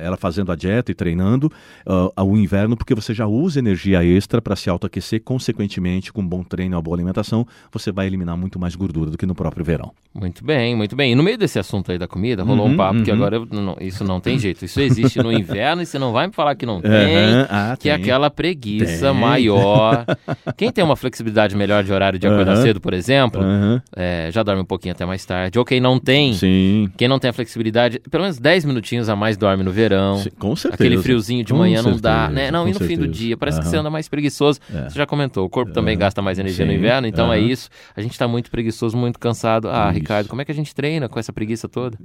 Ela 0.02 0.16
fazendo 0.16 0.52
a 0.52 0.56
dieta 0.56 0.90
e 0.90 0.94
treinando 0.94 1.50
uh, 1.86 2.22
o 2.22 2.36
inverno, 2.36 2.76
porque 2.76 2.94
você 2.94 3.14
já 3.14 3.26
usa 3.26 3.58
energia 3.58 4.04
extra 4.04 4.42
para 4.42 4.54
se 4.56 4.68
autoaquecer, 4.68 5.22
consequentemente, 5.22 6.12
com 6.12 6.20
um 6.20 6.26
bom 6.26 6.42
treino 6.42 6.74
e 6.74 6.76
uma 6.76 6.82
boa 6.82 6.96
alimentação, 6.96 7.46
você 7.72 7.90
vai 7.90 8.06
eliminar 8.06 8.36
muito 8.36 8.58
mais 8.58 8.74
gordura 8.74 9.10
do 9.10 9.18
que 9.18 9.26
no 9.26 9.34
próprio 9.34 9.64
verão. 9.64 9.92
Muito 10.14 10.44
bem, 10.44 10.74
muito 10.74 10.96
bem. 10.96 11.12
E 11.12 11.14
no 11.14 11.22
meio 11.22 11.38
desse 11.38 11.58
assunto 11.58 11.92
aí 11.92 11.98
da 11.98 12.08
comida, 12.08 12.42
rolou 12.42 12.66
uhum, 12.66 12.72
um 12.72 12.76
papo 12.76 12.98
uhum. 12.98 13.04
que 13.04 13.10
agora 13.10 13.36
eu, 13.36 13.46
não, 13.50 13.76
isso 13.80 14.04
não 14.04 14.20
tem 14.20 14.38
jeito. 14.38 14.64
Isso 14.64 14.80
existe 14.80 15.22
no 15.22 15.32
inverno 15.32 15.82
e 15.82 15.86
você 15.86 15.98
não 15.98 16.12
vai 16.12 16.26
me 16.26 16.32
falar 16.32 16.54
que 16.54 16.66
não 16.66 16.80
tem, 16.80 16.90
uhum. 16.90 17.46
ah, 17.48 17.76
que 17.78 17.88
é 17.88 17.92
tem. 17.94 18.02
é 18.02 18.04
aquela 18.04 18.30
preguiça 18.30 19.10
tem. 19.10 19.20
maior. 19.20 20.04
Quem 20.56 20.70
tem 20.70 20.84
uma 20.84 20.96
flexibilidade 20.96 21.56
melhor 21.56 21.84
de 21.84 21.92
horário 21.92 22.18
de 22.18 22.26
acordar 22.26 22.56
cedo, 22.56 22.80
por 22.80 22.94
exemplo, 22.94 23.45
é, 23.94 24.30
já 24.32 24.42
dorme 24.42 24.62
um 24.62 24.64
pouquinho 24.66 24.92
até 24.92 25.04
mais 25.04 25.24
tarde. 25.24 25.58
Ou 25.58 25.64
quem 25.64 25.80
não 25.80 25.98
tem, 25.98 26.34
Sim. 26.34 26.90
quem 26.96 27.08
não 27.08 27.18
tem 27.18 27.30
a 27.30 27.32
flexibilidade, 27.32 28.00
pelo 28.10 28.22
menos 28.22 28.38
10 28.38 28.64
minutinhos 28.64 29.08
a 29.08 29.16
mais 29.16 29.36
dorme 29.36 29.62
no 29.62 29.70
verão. 29.70 30.18
Sim, 30.18 30.30
com 30.38 30.54
certeza. 30.54 30.82
Aquele 30.82 30.98
friozinho 31.02 31.44
de 31.44 31.52
manhã 31.52 31.82
não 31.82 31.96
dá, 31.96 32.28
né? 32.28 32.50
Não, 32.50 32.64
e 32.64 32.72
no 32.72 32.78
certeza. 32.78 33.00
fim 33.00 33.06
do 33.06 33.08
dia, 33.08 33.36
parece 33.36 33.60
que 33.60 33.66
você 33.66 33.76
anda 33.76 33.90
mais 33.90 34.08
preguiçoso. 34.08 34.60
É. 34.72 34.88
Você 34.88 34.98
já 34.98 35.06
comentou, 35.06 35.44
o 35.44 35.48
corpo 35.48 35.72
também 35.72 35.96
gasta 35.96 36.20
mais 36.22 36.38
energia 36.38 36.64
Sim. 36.64 36.72
no 36.72 36.78
inverno, 36.78 37.06
então 37.06 37.32
é 37.32 37.38
isso. 37.38 37.68
A 37.96 38.00
gente 38.00 38.12
está 38.12 38.26
muito 38.28 38.50
preguiçoso, 38.50 38.96
muito 38.96 39.18
cansado. 39.18 39.68
Ah, 39.68 39.90
Ricardo, 39.90 40.28
como 40.28 40.42
é 40.42 40.44
que 40.44 40.52
a 40.52 40.54
gente 40.54 40.74
treina 40.74 41.08
com 41.08 41.18
essa 41.18 41.32
preguiça 41.32 41.68
toda? 41.68 41.98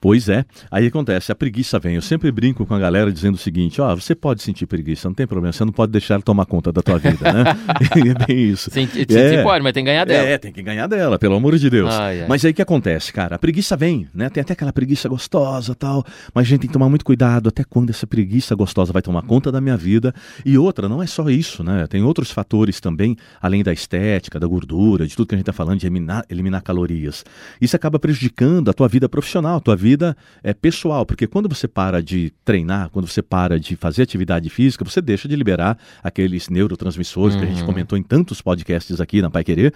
Pois 0.00 0.28
é. 0.28 0.44
Aí 0.70 0.86
acontece, 0.86 1.32
a 1.32 1.34
preguiça 1.34 1.78
vem. 1.78 1.94
Eu 1.94 2.02
sempre 2.02 2.30
brinco 2.30 2.64
com 2.66 2.74
a 2.74 2.78
galera 2.78 3.12
dizendo 3.12 3.34
o 3.34 3.38
seguinte: 3.38 3.80
ó, 3.80 3.92
oh, 3.92 3.96
você 3.96 4.14
pode 4.14 4.42
sentir 4.42 4.66
preguiça, 4.66 5.08
não 5.08 5.14
tem 5.14 5.26
problema, 5.26 5.52
você 5.52 5.64
não 5.64 5.72
pode 5.72 5.92
deixar 5.92 6.14
ela 6.14 6.22
tomar 6.22 6.46
conta 6.46 6.72
da 6.72 6.82
tua 6.82 6.98
vida, 6.98 7.32
né? 7.32 7.44
é 8.20 8.26
bem 8.26 8.44
isso. 8.44 8.70
Sim, 8.70 8.88
é, 9.08 9.42
pode, 9.42 9.62
mas 9.62 9.72
tem 9.72 9.84
que 9.84 9.90
ganhar 9.90 10.04
dela. 10.04 10.28
É, 10.28 10.38
tem 10.38 10.52
que 10.52 10.62
ganhar 10.62 10.81
dela, 10.86 11.18
pelo 11.18 11.34
amor 11.34 11.56
de 11.56 11.68
Deus. 11.68 11.92
Ai, 11.92 12.22
ai. 12.22 12.28
Mas 12.28 12.44
aí 12.44 12.50
o 12.50 12.54
que 12.54 12.62
acontece, 12.62 13.12
cara? 13.12 13.36
A 13.36 13.38
preguiça 13.38 13.76
vem, 13.76 14.08
né? 14.14 14.28
Tem 14.28 14.40
até 14.40 14.52
aquela 14.52 14.72
preguiça 14.72 15.08
gostosa 15.08 15.74
tal, 15.74 16.04
mas 16.34 16.46
a 16.46 16.48
gente 16.48 16.60
tem 16.60 16.68
que 16.68 16.72
tomar 16.72 16.88
muito 16.88 17.04
cuidado 17.04 17.48
até 17.48 17.64
quando 17.64 17.90
essa 17.90 18.06
preguiça 18.06 18.54
gostosa 18.54 18.92
vai 18.92 19.02
tomar 19.02 19.22
conta 19.22 19.50
da 19.50 19.60
minha 19.60 19.76
vida. 19.76 20.14
E 20.44 20.56
outra, 20.58 20.88
não 20.88 21.02
é 21.02 21.06
só 21.06 21.28
isso, 21.28 21.62
né? 21.62 21.86
Tem 21.86 22.02
outros 22.02 22.30
fatores 22.30 22.80
também, 22.80 23.16
além 23.40 23.62
da 23.62 23.72
estética, 23.72 24.38
da 24.38 24.46
gordura, 24.46 25.06
de 25.06 25.14
tudo 25.16 25.28
que 25.28 25.34
a 25.34 25.38
gente 25.38 25.42
está 25.42 25.52
falando, 25.52 25.80
de 25.80 25.86
eliminar, 25.86 26.24
eliminar 26.28 26.62
calorias. 26.62 27.24
Isso 27.60 27.76
acaba 27.76 27.98
prejudicando 27.98 28.70
a 28.70 28.72
tua 28.72 28.88
vida 28.88 29.08
profissional, 29.08 29.56
a 29.56 29.60
tua 29.60 29.76
vida 29.76 30.16
é, 30.42 30.52
pessoal, 30.52 31.06
porque 31.06 31.26
quando 31.26 31.48
você 31.48 31.68
para 31.68 32.02
de 32.02 32.32
treinar, 32.44 32.90
quando 32.90 33.06
você 33.06 33.22
para 33.22 33.58
de 33.58 33.76
fazer 33.76 34.02
atividade 34.02 34.48
física, 34.50 34.84
você 34.84 35.00
deixa 35.00 35.28
de 35.28 35.36
liberar 35.36 35.78
aqueles 36.02 36.48
neurotransmissores 36.48 37.34
uhum. 37.34 37.40
que 37.40 37.46
a 37.46 37.50
gente 37.50 37.60
uhum. 37.60 37.66
comentou 37.66 37.98
em 37.98 38.02
tantos 38.02 38.40
podcasts 38.40 39.00
aqui 39.00 39.22
na 39.22 39.30
Pai 39.30 39.44
Querer. 39.44 39.72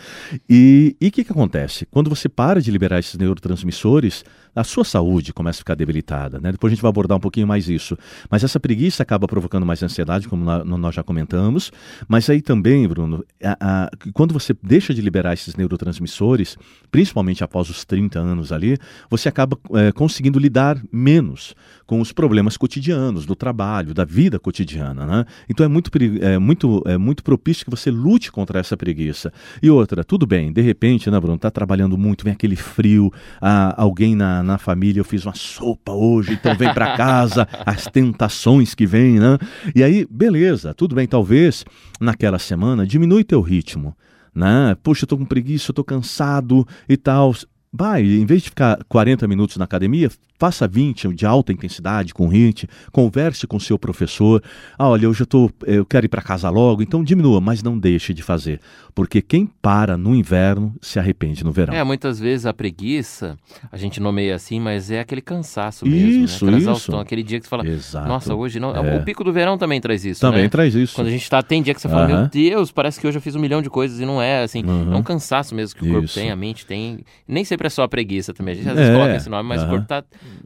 E 0.48 0.95
o 1.08 1.10
que, 1.10 1.24
que 1.24 1.32
acontece? 1.32 1.86
Quando 1.86 2.08
você 2.08 2.28
para 2.28 2.60
de 2.60 2.70
liberar 2.70 2.98
esses 2.98 3.18
neurotransmissores, 3.18 4.24
a 4.56 4.64
sua 4.64 4.84
saúde 4.84 5.34
começa 5.34 5.58
a 5.58 5.60
ficar 5.60 5.74
debilitada. 5.74 6.40
Né? 6.40 6.50
Depois 6.50 6.72
a 6.72 6.74
gente 6.74 6.82
vai 6.82 6.88
abordar 6.88 7.18
um 7.18 7.20
pouquinho 7.20 7.46
mais 7.46 7.68
isso. 7.68 7.96
Mas 8.30 8.42
essa 8.42 8.58
preguiça 8.58 9.02
acaba 9.02 9.28
provocando 9.28 9.66
mais 9.66 9.82
ansiedade, 9.82 10.26
como 10.26 10.44
nós 10.64 10.94
já 10.94 11.02
comentamos. 11.02 11.70
Mas 12.08 12.28
aí 12.30 12.40
também, 12.40 12.88
Bruno, 12.88 13.22
a, 13.44 13.56
a, 13.60 13.90
quando 14.14 14.32
você 14.32 14.56
deixa 14.62 14.94
de 14.94 15.02
liberar 15.02 15.34
esses 15.34 15.54
neurotransmissores, 15.54 16.56
principalmente 16.90 17.44
após 17.44 17.68
os 17.68 17.84
30 17.84 18.18
anos 18.18 18.50
ali, 18.50 18.78
você 19.10 19.28
acaba 19.28 19.58
é, 19.74 19.92
conseguindo 19.92 20.38
lidar 20.38 20.80
menos 20.90 21.54
com 21.86 22.00
os 22.00 22.10
problemas 22.10 22.56
cotidianos, 22.56 23.26
do 23.26 23.36
trabalho, 23.36 23.92
da 23.92 24.04
vida 24.04 24.38
cotidiana. 24.38 25.06
Né? 25.06 25.24
Então 25.48 25.64
é 25.64 25.68
muito, 25.68 25.90
é, 26.20 26.38
muito, 26.38 26.82
é 26.86 26.96
muito 26.96 27.22
propício 27.22 27.64
que 27.64 27.70
você 27.70 27.90
lute 27.90 28.32
contra 28.32 28.58
essa 28.58 28.76
preguiça. 28.76 29.32
E 29.62 29.70
outra, 29.70 30.02
tudo 30.02 30.26
bem, 30.26 30.52
de 30.52 30.62
repente, 30.62 31.10
né, 31.10 31.20
Bruno, 31.20 31.36
está 31.36 31.50
trabalhando 31.50 31.96
muito, 31.98 32.24
vem 32.24 32.32
aquele 32.32 32.56
frio, 32.56 33.12
ah, 33.40 33.74
alguém 33.76 34.14
na 34.14 34.42
na 34.46 34.58
família, 34.58 35.00
eu 35.00 35.04
fiz 35.04 35.26
uma 35.26 35.34
sopa 35.34 35.92
hoje, 35.92 36.32
então 36.32 36.54
vem 36.54 36.72
para 36.72 36.96
casa, 36.96 37.46
as 37.66 37.86
tentações 37.86 38.74
que 38.74 38.86
vêm, 38.86 39.18
né? 39.18 39.38
E 39.74 39.82
aí, 39.82 40.06
beleza, 40.10 40.72
tudo 40.72 40.94
bem, 40.94 41.06
talvez 41.06 41.64
naquela 42.00 42.38
semana 42.38 42.86
diminui 42.86 43.24
teu 43.24 43.40
ritmo, 43.40 43.96
né? 44.34 44.76
Puxa, 44.82 45.04
eu 45.04 45.08
tô 45.08 45.18
com 45.18 45.24
preguiça, 45.24 45.70
eu 45.70 45.74
tô 45.74 45.84
cansado 45.84 46.66
e 46.88 46.96
tal 46.96 47.34
vai, 47.76 48.02
em 48.02 48.24
vez 48.24 48.42
de 48.42 48.50
ficar 48.50 48.78
40 48.88 49.26
minutos 49.28 49.56
na 49.56 49.64
academia, 49.64 50.10
faça 50.38 50.68
20 50.68 51.14
de 51.14 51.26
alta 51.26 51.52
intensidade 51.52 52.14
com 52.14 52.28
HIIT, 52.28 52.68
converse 52.92 53.46
com 53.46 53.58
seu 53.58 53.78
professor. 53.78 54.42
Ah, 54.78 54.88
olha, 54.88 55.08
hoje 55.08 55.22
eu, 55.22 55.26
tô, 55.26 55.50
eu 55.64 55.84
quero 55.84 56.06
ir 56.06 56.08
para 56.08 56.22
casa 56.22 56.48
logo, 56.50 56.82
então 56.82 57.02
diminua, 57.02 57.40
mas 57.40 57.62
não 57.62 57.78
deixe 57.78 58.12
de 58.12 58.22
fazer. 58.22 58.60
Porque 58.94 59.20
quem 59.20 59.46
para 59.60 59.96
no 59.96 60.14
inverno 60.14 60.74
se 60.80 60.98
arrepende 60.98 61.44
no 61.44 61.52
verão. 61.52 61.74
É, 61.74 61.84
muitas 61.84 62.18
vezes 62.18 62.46
a 62.46 62.54
preguiça, 62.54 63.36
a 63.70 63.76
gente 63.76 64.00
nomeia 64.00 64.34
assim, 64.34 64.58
mas 64.58 64.90
é 64.90 65.00
aquele 65.00 65.20
cansaço 65.20 65.86
mesmo. 65.86 66.24
Isso, 66.24 66.44
né? 66.44 66.52
Aquela 66.52 66.58
isso. 66.58 66.70
exaustão, 66.70 67.00
aquele 67.00 67.22
dia 67.22 67.38
que 67.38 67.44
você 67.44 67.50
fala, 67.50 67.66
Exato. 67.66 68.08
nossa, 68.08 68.34
hoje 68.34 68.58
não. 68.58 68.74
É. 68.74 68.96
O 68.96 69.04
pico 69.04 69.22
do 69.22 69.32
verão 69.32 69.58
também 69.58 69.80
traz 69.80 70.04
isso. 70.04 70.20
Também 70.20 70.44
né? 70.44 70.48
traz 70.48 70.74
isso. 70.74 70.94
Quando 70.94 71.08
a 71.08 71.10
gente 71.10 71.28
tá, 71.28 71.42
tem 71.42 71.62
dia 71.62 71.74
que 71.74 71.80
você 71.80 71.88
fala, 71.88 72.06
Aham. 72.06 72.20
meu 72.20 72.28
Deus, 72.28 72.72
parece 72.72 72.98
que 72.98 73.06
hoje 73.06 73.18
eu 73.18 73.22
fiz 73.22 73.34
um 73.34 73.40
milhão 73.40 73.60
de 73.60 73.68
coisas 73.68 74.00
e 74.00 74.06
não 74.06 74.20
é, 74.20 74.42
assim. 74.42 74.64
Uhum. 74.64 74.94
É 74.94 74.96
um 74.96 75.02
cansaço 75.02 75.54
mesmo 75.54 75.78
que 75.78 75.86
o 75.86 75.90
corpo 75.90 76.06
Isso. 76.06 76.14
tem, 76.14 76.30
a 76.30 76.36
mente 76.36 76.64
tem. 76.64 77.00
Nem 77.28 77.44
sempre 77.44 77.65
é 77.66 77.70
só 77.70 77.82
a 77.82 77.88
preguiça 77.88 78.32
também. 78.32 78.54
A 78.54 78.56
gente 78.56 78.68
às 78.68 78.74
vezes 78.76 78.90
É, 78.90 78.94
coloca 78.94 79.16
esse 79.16 79.28
nome, 79.28 79.48
mas 79.48 79.60
o 79.60 79.64
aham. 79.64 79.70
corpo 79.72 79.86
tá 79.86 80.04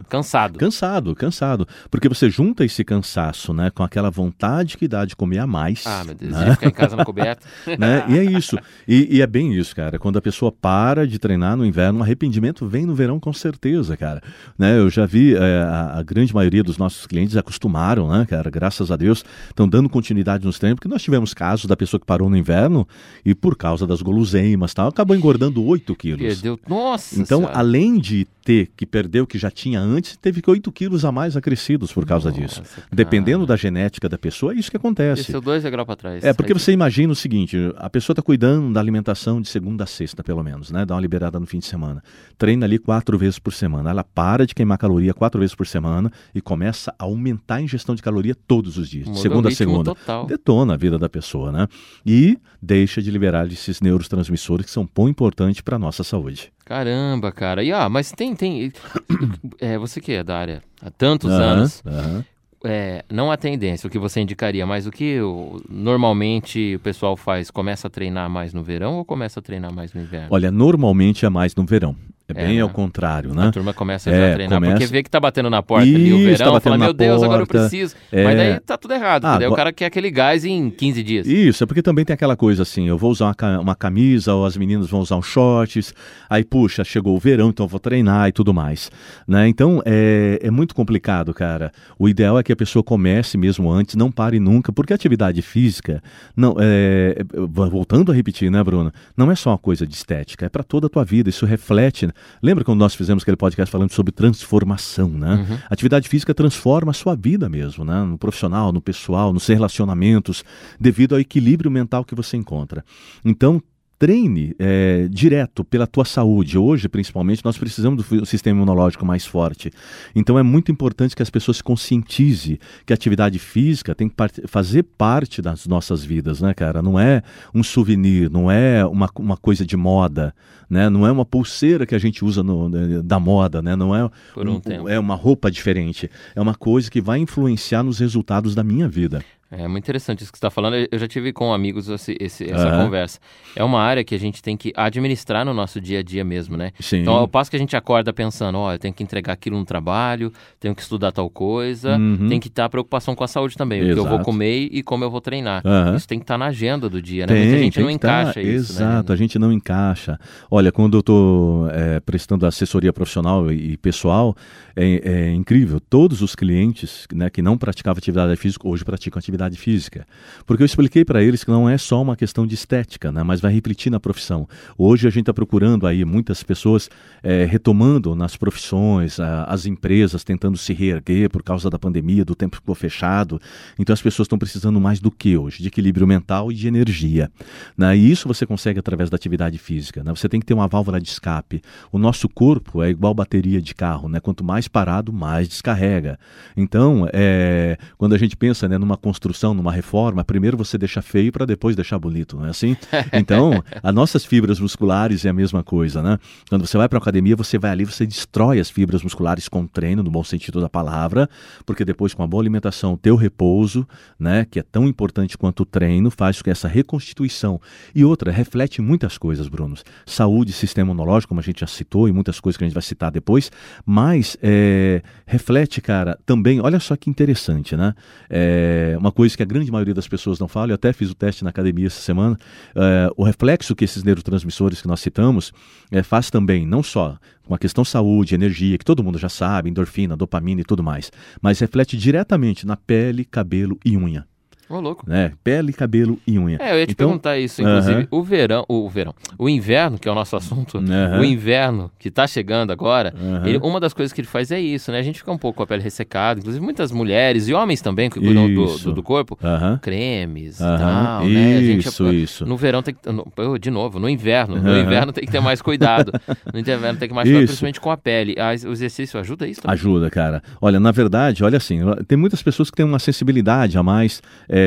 cansado. 0.09 0.59
Cansado, 0.59 1.15
cansado. 1.15 1.69
Porque 1.91 2.09
você 2.09 2.29
junta 2.29 2.65
esse 2.65 2.85
cansaço, 2.85 3.53
né, 3.53 3.71
com 3.71 3.83
aquela 3.83 4.11
vontade 4.11 4.77
que 4.77 4.89
dá 4.89 5.05
de 5.05 5.15
comer 5.15 5.39
a 5.39 5.47
mais. 5.47 5.87
Ah, 5.87 6.03
meu 6.05 6.15
Deus, 6.15 6.33
né? 6.33 6.47
de 6.47 6.51
ficar 6.53 6.67
em 6.67 6.71
casa 6.73 6.97
na 6.97 7.05
coberta. 7.05 7.47
né? 7.79 8.05
E 8.09 8.19
é 8.19 8.25
isso. 8.25 8.57
E, 8.87 9.17
e 9.17 9.23
é 9.23 9.27
bem 9.27 9.55
isso, 9.55 9.75
cara. 9.75 9.99
Quando 9.99 10.19
a 10.19 10.23
pessoa 10.23 10.51
para 10.51 11.07
de 11.07 11.19
treinar 11.19 11.57
no 11.57 11.65
inverno, 11.65 12.01
o 12.01 12.03
arrependimento 12.03 12.67
vem 12.67 12.85
no 12.87 12.95
verão 12.95 13.21
com 13.21 13.33
certeza, 13.33 13.97
cara. 13.97 14.23
Né? 14.59 14.79
Eu 14.79 14.91
já 14.91 15.07
vi 15.07 15.35
é, 15.37 15.63
a, 15.63 15.99
a 15.99 16.03
grande 16.03 16.35
maioria 16.35 16.63
dos 16.63 16.79
nossos 16.79 17.07
clientes 17.07 17.37
acostumaram, 17.37 18.09
né, 18.11 18.27
cara? 18.29 18.51
Graças 18.51 18.91
a 18.91 18.97
Deus, 18.97 19.25
estão 19.49 19.69
dando 19.69 19.89
continuidade 19.89 20.45
nos 20.45 20.59
treinos, 20.59 20.77
porque 20.77 20.89
nós 20.89 21.03
tivemos 21.03 21.33
casos 21.35 21.67
da 21.67 21.77
pessoa 21.77 22.01
que 22.01 22.07
parou 22.07 22.29
no 22.31 22.37
inverno 22.37 22.87
e 23.25 23.35
por 23.35 23.57
causa 23.57 23.87
das 23.87 24.03
guloseimas 24.03 24.73
e 24.73 24.75
tal, 24.75 24.89
acabou 24.89 25.17
engordando 25.17 25.65
8 25.65 25.95
quilos. 25.97 26.21
Perdeu. 26.21 26.59
Nossa! 26.69 27.00
Então, 27.17 27.41
Senhora. 27.41 27.59
além 27.59 27.99
de 27.99 28.27
ter 28.43 28.71
que 28.77 28.87
perder 28.87 29.21
o 29.21 29.27
que 29.27 29.39
já 29.39 29.51
tinha 29.51 29.79
antes, 29.81 30.17
teve 30.17 30.41
que 30.41 30.51
8 30.51 30.73
quilos 30.73 31.05
a 31.05 31.13
mais 31.13 31.37
acrescidos 31.37 31.93
por 31.93 32.07
causa 32.07 32.33
disso. 32.33 32.61
Nossa, 32.61 32.75
cara. 32.77 32.87
Dependendo 32.91 33.47
da 33.47 33.55
genética 33.55 34.09
da 34.09 34.17
pessoa, 34.19 34.53
é 34.53 34.57
isso 34.57 34.71
que 34.71 34.77
acontece. 34.77 35.23
Desceu 35.23 35.41
dois 35.41 35.63
degraus 35.63 35.87
pra 35.87 35.95
trás. 35.95 36.25
É, 36.25 36.33
porque 36.33 36.53
Aí- 36.53 36.59
você 36.59 36.73
imagina 36.73 37.13
o 37.13 37.17
seguinte, 37.17 37.57
a 37.77 37.89
pessoa 37.91 38.13
está 38.15 38.23
cuidando 38.23 38.73
da 38.73 38.81
alimentação 38.81 39.41
de 39.41 39.49
segunda 39.49 39.85
a 39.85 39.87
sexta, 39.87 40.25
pelo 40.25 40.43
menos, 40.43 40.71
né? 40.71 40.85
Dá 40.87 40.95
uma 40.95 41.01
liberada 41.01 41.39
no 41.39 41.47
fim 41.47 41.59
de 41.59 41.67
semana. 41.67 42.03
Treina 42.39 42.65
ali 42.67 42.79
quatro 42.79 43.17
vezes 43.19 43.39
por 43.39 43.53
semana. 43.53 43.91
Ela 43.91 44.03
para 44.03 44.47
de 44.47 44.55
queimar 44.55 44.79
caloria 44.79 45.13
quatro 45.15 45.39
vezes 45.41 45.55
por 45.55 45.67
semana 45.67 46.11
e 46.35 46.41
começa 46.41 46.93
a 46.99 47.05
aumentar 47.05 47.57
a 47.57 47.63
ingestão 47.63 47.95
de 47.95 48.03
caloria 48.03 48.35
todos 48.35 48.79
os 48.79 48.89
dias, 48.89 49.11
de 49.11 49.19
segunda 49.21 49.49
a 49.49 49.53
segunda. 49.53 49.95
total. 49.95 50.27
Detona 50.27 50.75
a 50.75 50.77
vida 50.77 50.99
da 50.99 51.09
pessoa, 51.09 51.53
né? 51.53 51.69
E 52.07 52.39
deixa 52.61 53.01
de 53.03 53.11
liberar 53.11 53.47
esses 53.53 53.81
neurotransmissores 53.81 54.65
que 54.67 54.73
são 54.73 54.87
tão 54.87 55.09
importantes 55.09 55.61
para 55.61 55.77
a 55.77 55.79
nossa 55.79 56.03
saúde. 56.03 56.51
Caramba, 56.71 57.33
cara. 57.33 57.65
E 57.65 57.73
ah, 57.73 57.89
mas 57.89 58.13
tem, 58.13 58.33
tem. 58.37 58.73
É, 59.61 59.77
você 59.77 60.01
que 60.01 60.13
é 60.13 60.23
da 60.23 60.39
área 60.39 60.63
há 60.81 60.89
tantos 60.89 61.29
Aham, 61.33 61.43
anos, 61.43 61.83
aham. 61.85 62.25
é, 62.65 63.05
não 63.11 63.33
a 63.33 63.37
tendência, 63.37 63.89
o 63.89 63.91
que 63.91 63.99
você 63.99 64.21
indicaria, 64.21 64.65
mas 64.65 64.87
o 64.87 64.91
que 64.93 65.21
o- 65.21 65.61
normalmente 65.69 66.77
o 66.77 66.79
pessoal 66.79 67.17
faz? 67.17 67.51
Começa 67.51 67.89
a 67.89 67.91
treinar 67.91 68.31
mais 68.31 68.55
no 68.55 68.63
verão 68.63 68.99
ou 68.99 69.05
começa 69.05 69.41
a 69.41 69.43
treinar 69.43 69.73
mais 69.75 69.93
no 69.93 70.01
inverno? 70.01 70.29
Olha, 70.31 70.53
normalmente 70.53 71.27
é 71.27 71.29
mais 71.29 71.57
no 71.57 71.65
verão. 71.67 71.97
É 72.37 72.43
É, 72.43 72.47
bem 72.47 72.57
né? 72.57 72.63
ao 72.63 72.69
contrário, 72.69 73.33
A 73.33 73.35
né? 73.35 73.51
turma 73.53 73.73
começa 73.75 74.11
É, 74.11 74.31
a 74.31 74.35
treinar, 74.35 74.59
porque 74.61 74.73
começa- 74.75 74.93
vê 74.93 75.03
que 75.03 75.11
tá 75.11 75.19
batendo 75.21 75.51
na 75.51 75.63
porta 75.63 75.87
ali 75.87 76.13
o 76.13 76.17
Isso, 76.19 76.39
tá 76.39 76.45
verão, 76.45 76.53
batendo 76.53 76.73
fala, 76.73 76.85
meu 76.85 76.93
Deus, 76.93 77.23
agora 77.23 77.43
eu 77.43 77.47
preciso. 77.47 77.95
É. 78.13 78.25
Mas 78.25 78.37
daí 78.37 78.61
tá 78.61 78.77
tudo 78.77 78.95
errado, 78.95 79.25
Ah, 79.25 79.33
porque 79.33 79.47
o 79.47 79.55
cara 79.55 79.73
quer 79.73 79.87
aquele 79.87 80.11
gás 80.11 80.45
em 80.45 80.71
15 80.71 81.03
dias. 81.03 81.27
Isso, 81.27 81.63
é 81.65 81.67
porque 81.67 81.83
também 81.83 82.05
tem 82.05 82.15
aquela 82.15 82.37
coisa 82.37 82.63
assim, 82.63 82.89
eu 82.89 82.97
vou 82.99 83.11
usar 83.11 83.27
uma, 83.27 83.35
ca- 83.35 83.61
uma 83.61 83.75
camisa, 83.75 84.35
ou 84.35 84.45
as 84.47 84.57
meninas 84.57 84.89
vão 84.89 85.01
usar 85.01 85.17
um 85.17 85.23
shorts, 85.23 85.93
aí 86.29 86.45
puxa, 86.45 86.85
chegou 86.85 87.17
o 87.17 87.19
verão, 87.19 87.49
então 87.51 87.65
eu 87.65 87.69
vou 87.69 87.81
treinar 87.81 88.29
e 88.29 88.33
tudo 88.33 88.53
mais. 88.55 88.91
Né? 89.27 89.49
Então 89.49 89.83
é, 89.85 90.39
é 90.43 90.51
muito 90.51 90.75
complicado, 90.75 91.33
cara. 91.35 91.73
O 91.99 92.09
ideal 92.09 92.39
é 92.39 92.43
que 92.43 92.53
a 92.53 92.57
pessoa 92.57 92.83
comece 92.83 93.37
mesmo 93.37 93.71
antes, 93.71 93.95
não 93.97 94.11
pare 94.11 94.39
nunca, 94.41 94.73
porque 94.73 94.93
a 94.93 94.97
atividade 94.97 95.43
física, 95.43 96.03
não, 96.37 96.55
é, 96.59 97.17
é, 97.19 97.25
voltando 97.69 98.13
a 98.13 98.15
repetir, 98.15 98.51
né, 98.51 98.63
Bruno? 98.63 98.93
Não 99.17 99.31
é 99.31 99.35
só 99.35 99.51
uma 99.51 99.59
coisa 99.59 99.87
de 99.87 99.95
estética, 99.95 100.47
é 100.47 100.49
para 100.49 100.63
toda 100.63 100.87
a 100.87 100.91
tua 100.91 101.05
vida, 101.05 101.29
isso 101.29 101.47
reflete. 101.47 102.09
Lembra 102.43 102.65
quando 102.65 102.79
nós 102.79 102.95
fizemos 102.95 103.23
aquele 103.23 103.37
podcast 103.37 103.71
falando 103.71 103.93
sobre 103.93 104.13
transformação, 104.13 105.09
né? 105.09 105.35
Uhum. 105.49 105.59
Atividade 105.69 106.09
física 106.09 106.35
transforma 106.35 106.91
a 106.91 106.95
sua 106.95 107.15
vida 107.15 107.49
mesmo, 107.49 107.85
né? 107.85 108.03
No 108.03 108.19
profissional, 108.19 108.73
no 108.73 108.81
pessoal, 108.81 109.33
nos 109.33 109.47
relacionamentos, 109.47 110.45
devido 110.79 111.15
ao 111.15 111.21
equilíbrio 111.21 111.71
mental 111.71 112.05
que 112.05 112.15
você 112.15 112.37
encontra. 112.37 112.85
Então, 113.25 113.63
treine 114.01 114.55
é, 114.59 115.07
direto 115.11 115.63
pela 115.63 115.87
tua 115.87 116.07
saúde. 116.07 116.57
Hoje, 116.57 116.89
principalmente, 116.89 117.45
nós 117.45 117.59
precisamos 117.59 118.03
do 118.03 118.25
sistema 118.25 118.57
imunológico 118.57 119.05
mais 119.05 119.27
forte. 119.27 119.71
Então, 120.17 120.39
é 120.39 120.43
muito 120.43 120.73
importante 120.73 121.15
que 121.15 121.23
as 121.23 121.29
pessoas 121.29 121.59
se 121.59 121.63
conscientizem 121.63 122.59
que 122.87 122.95
a 122.95 122.97
atividade 122.97 123.39
física 123.39 123.95
tem 123.95 124.09
que 124.09 124.15
part- 124.15 124.41
fazer 124.47 124.85
parte 124.85 125.43
das 125.43 125.67
nossas 125.67 126.03
vidas, 126.03 126.41
né, 126.41 126.55
cara? 126.55 126.81
Não 126.81 126.99
é 126.99 127.23
um 127.55 127.63
souvenir, 127.63 128.31
não 128.31 128.51
é 128.51 128.87
uma, 128.87 129.11
uma 129.19 129.37
coisa 129.37 129.67
de 129.67 129.77
moda, 129.77 130.35
né? 130.69 130.89
Não 130.89 131.07
é 131.07 131.13
uma 131.13 131.27
pulseira 131.27 131.85
que 131.85 131.95
a 131.95 131.99
gente 131.99 132.25
usa 132.25 132.43
no- 132.43 133.03
da 133.03 133.21
moda, 133.21 133.61
né? 133.61 133.77
Não 133.77 133.95
é 133.95 134.09
Por 134.33 134.49
um 134.49 134.59
tempo. 134.59 134.89
é 134.89 134.99
uma 134.99 135.15
roupa 135.15 135.51
diferente. 135.51 136.11
É 136.35 136.41
uma 136.41 136.55
coisa 136.55 136.91
que 136.91 137.03
vai 137.03 137.19
influenciar 137.19 137.83
nos 137.83 137.99
resultados 137.99 138.55
da 138.55 138.65
minha 138.65 138.89
vida. 138.89 139.23
É 139.53 139.67
muito 139.67 139.83
interessante 139.85 140.23
isso 140.23 140.31
que 140.31 140.39
você 140.39 140.47
está 140.47 140.51
falando. 140.51 140.77
Eu 140.91 140.99
já 140.99 141.09
tive 141.09 141.33
com 141.33 141.53
amigos 141.53 141.89
esse- 141.89 142.17
esse- 142.21 142.45
essa 142.49 142.69
Aham. 142.69 142.85
conversa. 142.85 143.19
É 143.57 143.65
uma 143.65 143.81
área 143.83 144.05
que 144.05 144.15
a 144.15 144.19
gente 144.19 144.41
tem 144.41 144.57
que 144.57 144.73
administrar 144.77 145.45
no 145.45 145.53
nosso 145.53 145.81
dia 145.81 145.99
a 145.99 146.03
dia 146.05 146.23
mesmo, 146.25 146.57
né? 146.57 146.71
Sim. 146.79 146.99
Então, 147.01 147.15
ao 147.15 147.27
passo 147.27 147.51
que 147.51 147.57
a 147.57 147.59
gente 147.59 147.75
acorda 147.77 148.13
pensando, 148.13 148.59
ó, 148.59 148.73
eu 148.73 148.79
tenho 148.79 148.95
que 148.95 149.03
entregar 149.03 149.33
aquilo 149.33 149.59
no 149.59 149.65
trabalho, 149.65 150.33
tenho 150.61 150.73
que 150.73 150.81
estudar 150.83 151.11
tal 151.11 151.29
coisa, 151.29 151.97
Uhum. 151.97 152.29
tem 152.29 152.39
que 152.39 152.47
estar 152.47 152.69
preocupação 152.69 153.17
com 153.17 153.25
a 153.25 153.29
saúde 153.29 153.57
também, 153.57 153.81
o 153.83 153.85
que 153.87 153.91
eu 153.99 154.05
vou 154.05 154.15
Exato. 154.15 154.25
comer 154.25 154.69
e 154.71 154.85
como 154.85 155.03
eu 155.03 155.11
vou 155.11 155.21
treinar. 155.21 155.63
Aham. 155.67 155.97
Isso 155.97 156.07
tem 156.07 156.21
que 156.21 156.25
estar 156.25 156.39
na 156.39 156.47
agenda 156.47 156.89
do 156.89 157.03
dia, 157.03 157.27
né? 157.27 157.35
Muita 157.35 157.59
gente 157.59 157.75
tem 157.75 157.85
não 157.85 157.93
que 157.93 157.99
tá- 157.99 158.21
encaixa 158.23 158.41
isso, 158.43 158.73
Exato, 158.75 159.09
né? 159.11 159.15
a 159.15 159.19
gente 159.19 159.37
não 159.37 159.53
encaixa. 159.53 160.17
Olha, 160.49 160.71
quando 160.71 160.95
eu 160.97 161.01
estou 161.01 161.67
prestando 162.07 162.47
assessoria 162.47 162.93
profissional 162.93 163.51
e, 163.51 163.73
e 163.73 163.77
pessoal, 163.77 164.37
é, 164.77 165.01
é 165.31 165.35
incrível. 165.35 165.81
Todos 165.81 166.23
os 166.23 166.37
clientes 166.37 167.07
né, 167.13 167.29
que 167.29 167.43
não 167.43 167.59
praticavam 167.59 167.99
atividade 167.99 168.37
física, 168.37 168.69
hoje 168.69 168.85
praticam 168.85 169.19
atividade 169.19 169.40
física. 169.57 170.07
Porque 170.47 170.63
eu 170.63 170.67
expliquei 170.67 171.05
para 171.05 171.23
eles 171.23 171.45
que 171.45 171.51
não 171.51 171.69
é 171.69 171.79
só 171.79 172.03
uma 172.03 172.17
questão 172.17 172.47
de 172.47 172.55
estética, 172.55 173.11
né, 173.13 173.23
mas 173.23 173.41
vai 173.41 173.53
refletir 173.53 173.91
na 173.91 174.01
profissão. 174.01 174.49
Hoje 174.77 175.07
a 175.07 175.11
gente 175.11 175.21
está 175.23 175.33
procurando 175.35 175.87
aí 175.87 176.05
muitas 176.05 176.43
pessoas 176.43 176.91
é, 177.23 177.45
retomando 177.45 178.15
nas 178.15 178.37
profissões, 178.37 179.21
a- 179.21 179.45
as 179.45 179.67
empresas 179.67 180.25
tentando 180.25 180.57
se 180.59 180.73
reerguer 180.73 181.31
por 181.31 181.43
causa 181.43 181.71
da 181.71 181.79
pandemia, 181.79 182.25
do 182.25 182.35
tempo 182.35 182.57
que 182.57 182.61
ficou 182.63 182.75
fechado. 182.75 183.41
Então 183.79 183.93
as 183.95 184.03
pessoas 184.03 184.27
estão 184.27 184.39
precisando 184.39 184.81
mais 184.81 185.01
do 185.01 185.11
que 185.11 185.37
hoje? 185.37 185.63
De 185.63 185.69
equilíbrio 185.69 186.07
mental 186.07 186.51
e 186.51 186.55
de 186.55 186.67
energia. 186.67 187.31
Né? 187.77 187.97
E 187.97 188.11
isso 188.11 188.27
você 188.27 188.45
consegue 188.47 188.79
através 188.79 189.09
da 189.11 189.17
atividade 189.17 189.59
física. 189.59 190.03
Né? 190.03 190.11
Você 190.15 190.29
tem 190.29 190.41
que 190.41 190.47
ter 190.47 190.55
uma 190.55 190.67
válvula 190.67 191.01
de 191.01 191.09
escape. 191.09 191.63
O 191.93 191.99
nosso 191.99 192.29
corpo 192.29 192.83
é 192.83 192.91
igual 192.91 193.15
bateria 193.15 193.61
de 193.61 193.75
carro. 193.75 194.09
Né? 194.09 194.19
Quanto 194.21 194.43
mais 194.43 194.67
parado, 194.69 195.13
mais 195.13 195.49
descarrega. 195.49 196.19
Então, 196.57 197.09
é, 197.13 197.77
quando 197.99 198.15
a 198.15 198.19
gente 198.19 198.37
pensa 198.37 198.69
né, 198.69 198.79
numa 198.79 198.97
construção, 198.97 199.30
numa 199.55 199.73
reforma, 199.73 200.25
primeiro 200.25 200.57
você 200.57 200.77
deixa 200.77 201.01
feio 201.01 201.33
para 201.33 201.45
depois 201.45 201.75
deixar 201.75 201.99
bonito, 201.99 202.37
não 202.37 202.47
é 202.47 202.51
assim? 202.51 202.77
Então, 203.13 203.63
as 203.83 203.95
nossas 203.95 204.25
fibras 204.25 204.61
musculares 204.61 205.25
é 205.25 205.29
a 205.29 205.33
mesma 205.33 205.63
coisa, 205.63 206.03
né? 206.03 206.19
Quando 206.49 206.67
você 206.67 206.77
vai 206.77 206.89
para 206.89 206.99
a 206.99 207.01
academia, 207.03 207.37
você 207.37 207.59
vai 207.59 207.71
ali, 207.71 207.85
você 207.85 208.07
destrói 208.07 208.61
as 208.61 208.71
fibras 208.71 209.03
musculares 209.03 209.49
com 209.49 209.67
treino, 209.67 210.03
no 210.03 210.11
bom 210.11 210.25
sentido 210.25 210.61
da 210.61 210.69
palavra, 210.69 211.29
porque 211.65 211.85
depois 211.85 212.15
com 212.15 212.23
a 212.23 212.27
boa 212.27 212.43
alimentação, 212.43 212.97
teu 212.97 213.17
repouso, 213.17 213.87
né, 214.19 214.47
que 214.51 214.59
é 214.59 214.63
tão 214.63 214.87
importante 214.87 215.39
quanto 215.39 215.61
o 215.61 215.67
treino, 215.67 216.11
faz 216.11 216.39
com 216.39 216.45
que 216.45 216.51
essa 216.51 216.69
reconstituição. 216.69 217.61
E 217.95 218.05
outra, 218.05 218.31
reflete 218.31 218.83
muitas 218.83 219.17
coisas, 219.17 219.49
Bruno. 219.49 219.77
Saúde, 220.07 220.53
sistema 220.53 220.91
imunológico, 220.91 221.29
como 221.29 221.41
a 221.41 221.43
gente 221.43 221.61
já 221.61 221.67
citou, 221.67 222.09
e 222.09 222.13
muitas 222.13 222.41
coisas 222.41 222.57
que 222.57 222.65
a 222.65 222.67
gente 222.67 222.75
vai 222.75 222.83
citar 222.83 223.11
depois, 223.11 223.51
mas 223.85 224.37
é, 224.43 225.03
reflete, 225.27 225.81
cara, 225.81 226.19
também, 226.27 226.61
olha 226.61 226.81
só 226.81 226.97
que 226.97 227.09
interessante, 227.09 227.77
né? 227.77 227.95
É, 228.29 228.97
uma 228.99 229.13
coisa 229.13 229.20
que 229.37 229.43
a 229.43 229.47
grande 229.47 229.71
maioria 229.71 229.95
das 229.95 230.09
pessoas 230.09 230.39
não 230.39 230.49
fala, 230.49 230.71
eu 230.71 230.75
até 230.75 230.93
fiz 230.93 231.11
o 231.11 231.15
teste 231.15 231.45
na 231.45 231.51
academia 231.51 231.87
essa 231.87 232.01
semana, 232.01 232.37
é, 232.75 233.11
o 233.17 233.23
reflexo 233.23 233.75
que 233.77 233.85
esses 233.85 234.03
neurotransmissores 234.03 234.81
que 234.81 234.89
nós 234.89 235.01
citamos 235.01 235.53
é, 235.91 236.03
faz 236.03 236.31
também, 236.31 236.67
não 236.67 236.83
só 236.83 237.17
com 237.45 237.55
a 237.55 237.59
questão 237.59 237.85
saúde, 237.85 238.35
energia, 238.35 238.79
que 238.79 238.85
todo 238.85 239.03
mundo 239.03 239.19
já 239.19 239.29
sabe, 239.29 239.69
endorfina, 239.69 240.17
dopamina 240.17 240.61
e 240.61 240.65
tudo 240.65 240.83
mais, 240.83 241.11
mas 241.43 241.59
reflete 241.59 241.97
diretamente 241.97 242.67
na 242.67 242.77
pele, 242.77 243.25
cabelo 243.25 243.79
e 243.85 243.97
unha. 243.97 244.30
Ô, 244.71 244.81
louco. 244.81 245.05
Né? 245.09 245.33
Pele, 245.43 245.73
cabelo 245.73 246.19
e 246.27 246.39
unha. 246.39 246.57
É, 246.61 246.73
eu 246.73 246.79
ia 246.79 246.87
te 246.87 246.93
Então, 246.93 247.09
perguntar 247.09 247.39
isso, 247.39 247.61
inclusive. 247.61 247.95
aham. 248.03 248.09
O 248.11 248.23
verão, 248.23 248.65
o 248.69 248.89
verão, 248.89 249.15
o 249.39 249.49
inverno, 249.49 249.99
que 249.99 250.09
é 250.09 250.13
o 250.13 250.15
nosso 250.15 250.37
assunto, 250.37 250.79
Aham. 250.79 251.19
o 251.21 251.25
inverno 251.25 251.91
que 251.99 252.11
tá 252.11 252.27
chegando 252.27 252.71
agora, 252.71 253.13
Aham. 253.21 253.47
ele- 253.49 253.59
uma 253.59 253.81
das 253.81 253.93
coisas 253.93 254.13
que 254.13 254.21
ele 254.21 254.29
faz 254.29 254.51
é 254.53 254.61
isso, 254.61 254.93
né? 254.93 254.99
A 254.99 255.03
gente 255.03 255.19
fica 255.19 255.33
um 255.33 255.39
pouco 255.39 255.57
com 255.59 255.63
a 255.65 255.67
pele 255.67 255.83
ressecada, 255.83 256.39
inclusive 256.41 256.65
muitas 256.65 256.93
mulheres 256.93 257.49
e 257.49 257.53
homens 257.55 257.81
também 257.83 258.09
que 258.09 258.21
cuidam 258.21 258.47
do, 258.55 258.65
Isso. 258.65 258.85
do, 258.85 258.95
do 258.95 259.03
corpo, 259.03 259.37
cremes 259.83 260.57
e 260.57 260.63
tal, 260.63 261.25
né? 261.27 261.57
A 261.59 261.63
gente- 261.63 261.89
Isso, 261.89 262.13
isso. 262.13 262.47
No 262.47 262.57
verão 262.57 262.83
tem 262.83 262.95
que. 262.95 263.11
no- 263.11 263.27
oh, 263.37 263.59
de 263.59 263.71
novo, 263.71 263.99
no 263.99 264.09
inverno. 264.09 264.57
No 264.61 264.79
inverno 264.79 265.13
tem 265.13 265.25
que 265.25 265.31
ter 265.33 265.41
mais 265.41 265.61
cuidado. 265.61 266.13
No 266.53 266.59
inverno 266.59 266.99
tem 266.99 267.09
que 267.09 267.15
mais 267.15 267.27
cuidado, 267.29 267.43
Isso. 267.45 267.53
principalmente 267.53 267.81
com 267.81 267.91
a 267.91 267.97
pele. 267.97 268.35
Ah, 268.39 268.51
o 268.69 268.73
exercício 268.73 269.19
ajuda 269.21 269.47
isso 269.47 269.61
também? 269.63 269.73
Ajuda, 269.75 270.11
cara. 270.11 270.43
Olha, 270.61 270.81
na 270.81 270.91
verdade, 270.91 271.45
olha 271.45 271.57
assim, 271.59 271.79
tem 272.09 272.17
muitas 272.19 272.43
pessoas 272.43 272.71
que 272.71 272.77
têm 272.77 272.85
uma 272.85 272.99
sensibilidade 272.99 273.79
a 273.79 273.83
mais 273.83 274.21
é, 274.49 274.60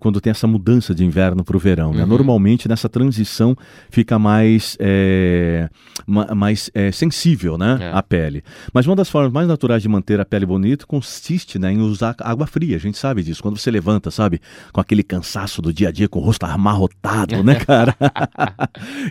quando 0.00 0.20
tem 0.20 0.30
essa 0.30 0.46
mudança 0.46 0.94
de 0.94 1.04
inverno 1.04 1.44
para 1.44 1.56
o 1.56 1.60
verão. 1.60 1.92
Né? 1.92 2.02
Uhum. 2.02 2.08
Normalmente, 2.08 2.68
nessa 2.68 2.88
transição, 2.88 3.56
fica 3.90 4.18
mais, 4.18 4.76
é, 4.80 5.68
ma- 6.06 6.34
mais 6.34 6.70
é, 6.74 6.90
sensível 6.92 7.56
né, 7.58 7.78
É. 7.80 7.90
a 7.92 8.02
pele. 8.02 8.42
Mas 8.72 8.86
uma 8.86 8.96
das 8.96 9.08
formas 9.08 9.32
mais 9.32 9.46
naturais 9.48 9.82
de 9.82 9.88
manter 9.88 10.20
a 10.20 10.24
pele 10.24 10.46
bonita 10.46 10.86
consiste 10.86 11.58
né, 11.58 11.72
em 11.72 11.80
usar 11.80 12.14
água 12.20 12.46
fria. 12.46 12.76
A 12.76 12.80
gente 12.80 12.98
sabe 12.98 13.22
disso. 13.22 13.42
Quando 13.42 13.56
você 13.58 13.70
levanta, 13.70 14.10
sabe, 14.10 14.40
com 14.72 14.80
aquele 14.80 15.02
cansaço 15.02 15.60
do 15.62 15.72
dia 15.72 15.88
a 15.88 15.92
dia, 15.92 16.08
com 16.08 16.18
o 16.18 16.22
rosto 16.22 16.44
amarrotado, 16.46 17.42
né, 17.42 17.54
cara? 17.66 17.94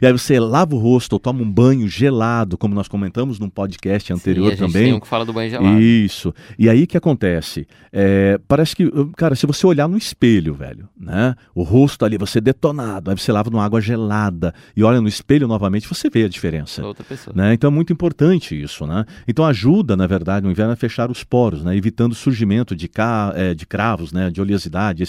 e 0.01 0.06
aí 0.06 0.12
você 0.12 0.39
lava 0.39 0.75
o 0.75 0.79
rosto, 0.79 1.13
ou 1.13 1.20
toma 1.20 1.41
um 1.41 1.50
banho 1.51 1.88
gelado, 1.88 2.58
como 2.58 2.74
nós 2.75 2.88
comentamos 2.88 3.39
num 3.39 3.50
podcast 3.50 4.12
anterior 4.13 4.48
Sim, 4.48 4.53
a 4.53 4.56
gente 4.56 4.67
também. 4.67 4.84
tem 4.86 4.94
um 4.94 5.00
que 5.00 5.08
fala 5.08 5.25
do 5.25 5.34
banho 5.34 5.50
gelado. 5.50 5.79
Isso. 5.79 6.34
E 6.58 6.70
aí 6.70 6.86
que 6.88 6.98
acontece? 6.98 7.67
É, 7.91 8.39
parece 8.48 8.75
que, 8.75 8.89
cara, 9.15 9.36
se 9.36 9.46
você 9.46 9.65
olhar 9.65 9.88
no 9.88 9.98
espelho, 9.98 10.27
velho, 10.54 10.90
né? 11.00 11.36
O 11.56 11.64
rosto 11.64 12.04
ali, 12.06 12.18
você 12.18 12.42
detonado, 12.42 13.10
aí 13.10 13.18
você 13.18 13.32
lava 13.32 13.50
numa 13.50 13.64
água 13.64 13.80
gelada 13.82 14.54
e 14.76 14.84
olha 14.84 15.00
no 15.00 15.08
espelho 15.08 15.48
novamente, 15.48 15.88
você 15.88 16.10
vê 16.10 16.24
a 16.24 16.30
diferença. 16.30 16.86
Outra 16.86 17.04
pessoa. 17.04 17.34
Né? 17.36 17.54
Então 17.54 17.70
é 17.70 17.74
muito 17.74 17.94
importante 17.94 18.60
isso, 18.60 18.86
né? 18.86 19.06
Então 19.28 19.46
ajuda, 19.46 19.96
na 19.96 20.06
verdade, 20.06 20.46
no 20.46 20.52
inverno 20.52 20.74
a 20.74 20.76
fechar 20.76 21.10
os 21.10 21.24
poros, 21.24 21.64
né? 21.64 21.76
Evitando 21.76 22.12
o 22.12 22.16
surgimento 22.16 22.76
de, 22.76 22.88
ca... 22.88 23.34
eh, 23.36 23.54
de 23.54 23.66
cravos, 23.66 24.12
né? 24.12 24.30
De 24.30 24.42
oleosidade, 24.42 25.04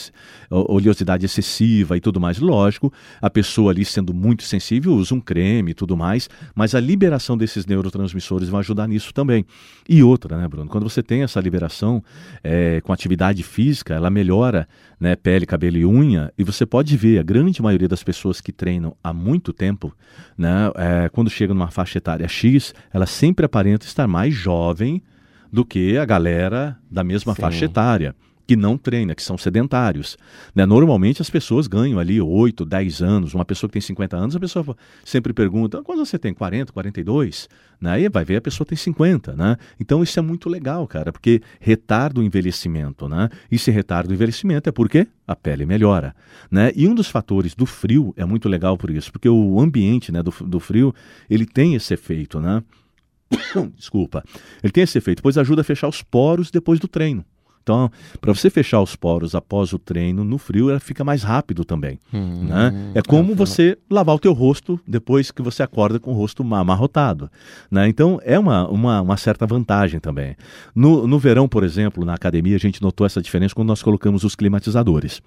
oleosidade 0.50 1.26
excessiva 1.26 1.96
e 1.96 2.00
tudo 2.00 2.20
mais. 2.20 2.38
Lógico, 2.38 2.92
a 3.20 3.28
pessoa 3.28 3.72
ali 3.72 3.84
sendo 3.84 4.14
muito 4.14 4.42
sensível 4.44 4.94
usa 4.94 5.14
um 5.14 5.20
creme 5.20 5.72
e 5.72 5.74
tudo 5.74 5.96
mais, 5.96 6.28
mas 6.54 6.74
a 6.74 6.80
liberação 6.80 7.36
desses 7.36 7.66
neurotransmissores 7.66 8.48
vai 8.48 8.60
ajudar 8.60 8.86
nisso 8.86 9.12
também. 9.12 9.44
E 9.88 10.02
outra, 10.02 10.36
né, 10.38 10.46
Bruno? 10.46 10.68
Quando 10.68 10.88
você 10.88 11.02
tem 11.02 11.22
essa 11.22 11.40
liberação 11.40 12.02
eh, 12.42 12.80
com 12.82 12.92
atividade 12.92 13.42
física, 13.42 13.94
ela 13.94 14.10
melhora 14.10 14.68
né, 15.00 15.07
pele, 15.16 15.46
cabelo 15.46 15.76
e 15.76 15.84
unha, 15.84 16.32
e 16.36 16.44
você 16.44 16.64
pode 16.64 16.96
ver 16.96 17.18
a 17.18 17.22
grande 17.22 17.60
maioria 17.62 17.88
das 17.88 18.02
pessoas 18.02 18.40
que 18.40 18.52
treinam 18.52 18.96
há 19.02 19.12
muito 19.12 19.52
tempo, 19.52 19.94
né, 20.36 20.70
eh, 20.76 21.08
quando 21.10 21.30
chega 21.30 21.54
numa 21.54 21.70
faixa 21.70 21.98
etária 21.98 22.26
X, 22.28 22.74
ela 22.92 23.06
sempre 23.06 23.46
aparenta 23.46 23.86
estar 23.86 24.06
mais 24.06 24.34
jovem 24.34 25.02
do 25.52 25.64
que 25.64 25.96
a 25.96 26.04
galera 26.04 26.78
da 26.90 27.02
mesma 27.02 27.34
Sim. 27.34 27.40
faixa 27.40 27.64
etária. 27.64 28.14
Que 28.48 28.56
não 28.56 28.78
treina, 28.78 29.14
que 29.14 29.22
são 29.22 29.36
sedentários. 29.36 30.16
Né? 30.54 30.64
Normalmente 30.64 31.20
as 31.20 31.28
pessoas 31.28 31.66
ganham 31.66 31.98
ali 31.98 32.18
8, 32.18 32.64
10 32.64 33.02
anos. 33.02 33.34
Uma 33.34 33.44
pessoa 33.44 33.68
que 33.68 33.74
tem 33.74 33.82
50 33.82 34.16
anos, 34.16 34.34
a 34.34 34.40
pessoa 34.40 34.74
sempre 35.04 35.34
pergunta: 35.34 35.82
quando 35.82 35.98
você 35.98 36.18
tem 36.18 36.32
40, 36.32 36.72
42? 36.72 37.46
Né? 37.78 37.90
Aí 37.92 38.08
vai 38.08 38.24
ver 38.24 38.36
a 38.36 38.40
pessoa 38.40 38.66
tem 38.66 38.78
50. 38.78 39.36
Né? 39.36 39.58
Então 39.78 40.02
isso 40.02 40.18
é 40.18 40.22
muito 40.22 40.48
legal, 40.48 40.88
cara, 40.88 41.12
porque 41.12 41.42
retarda 41.60 42.20
o 42.20 42.22
envelhecimento. 42.22 43.06
Né? 43.06 43.28
E 43.50 43.56
esse 43.56 43.70
retardo 43.70 44.10
o 44.10 44.14
envelhecimento 44.14 44.66
é 44.66 44.72
porque 44.72 45.06
a 45.26 45.36
pele 45.36 45.66
melhora. 45.66 46.16
Né? 46.50 46.72
E 46.74 46.88
um 46.88 46.94
dos 46.94 47.08
fatores 47.08 47.54
do 47.54 47.66
frio 47.66 48.14
é 48.16 48.24
muito 48.24 48.48
legal 48.48 48.78
por 48.78 48.88
isso, 48.88 49.12
porque 49.12 49.28
o 49.28 49.60
ambiente 49.60 50.10
né, 50.10 50.22
do, 50.22 50.32
do 50.46 50.58
frio 50.58 50.94
ele 51.28 51.44
tem 51.44 51.74
esse 51.74 51.92
efeito. 51.92 52.40
Né? 52.40 52.62
Desculpa. 53.76 54.24
Ele 54.62 54.72
tem 54.72 54.84
esse 54.84 54.96
efeito, 54.96 55.22
pois 55.22 55.36
ajuda 55.36 55.60
a 55.60 55.64
fechar 55.64 55.86
os 55.86 56.02
poros 56.02 56.50
depois 56.50 56.80
do 56.80 56.88
treino. 56.88 57.22
Então, 57.62 57.90
para 58.20 58.32
você 58.34 58.48
fechar 58.48 58.80
os 58.80 58.96
poros 58.96 59.34
após 59.34 59.72
o 59.72 59.78
treino, 59.78 60.24
no 60.24 60.38
frio, 60.38 60.70
ela 60.70 60.80
fica 60.80 61.04
mais 61.04 61.22
rápido 61.22 61.64
também. 61.64 61.98
Hum, 62.12 62.44
né? 62.48 62.92
É 62.94 63.02
como 63.02 63.32
ah, 63.32 63.36
você 63.36 63.76
lavar 63.90 64.14
o 64.14 64.18
teu 64.18 64.32
rosto 64.32 64.80
depois 64.86 65.30
que 65.30 65.42
você 65.42 65.62
acorda 65.62 66.00
com 66.00 66.12
o 66.12 66.14
rosto 66.14 66.42
ma- 66.42 66.60
amarrotado. 66.60 67.30
Né? 67.70 67.86
Então, 67.88 68.18
é 68.24 68.38
uma, 68.38 68.66
uma, 68.68 69.00
uma 69.02 69.16
certa 69.16 69.46
vantagem 69.46 70.00
também. 70.00 70.34
No, 70.74 71.06
no 71.06 71.18
verão, 71.18 71.46
por 71.48 71.62
exemplo, 71.62 72.04
na 72.04 72.14
academia, 72.14 72.56
a 72.56 72.60
gente 72.60 72.80
notou 72.80 73.06
essa 73.06 73.20
diferença 73.20 73.54
quando 73.54 73.68
nós 73.68 73.82
colocamos 73.82 74.24
os 74.24 74.34
climatizadores. 74.34 75.20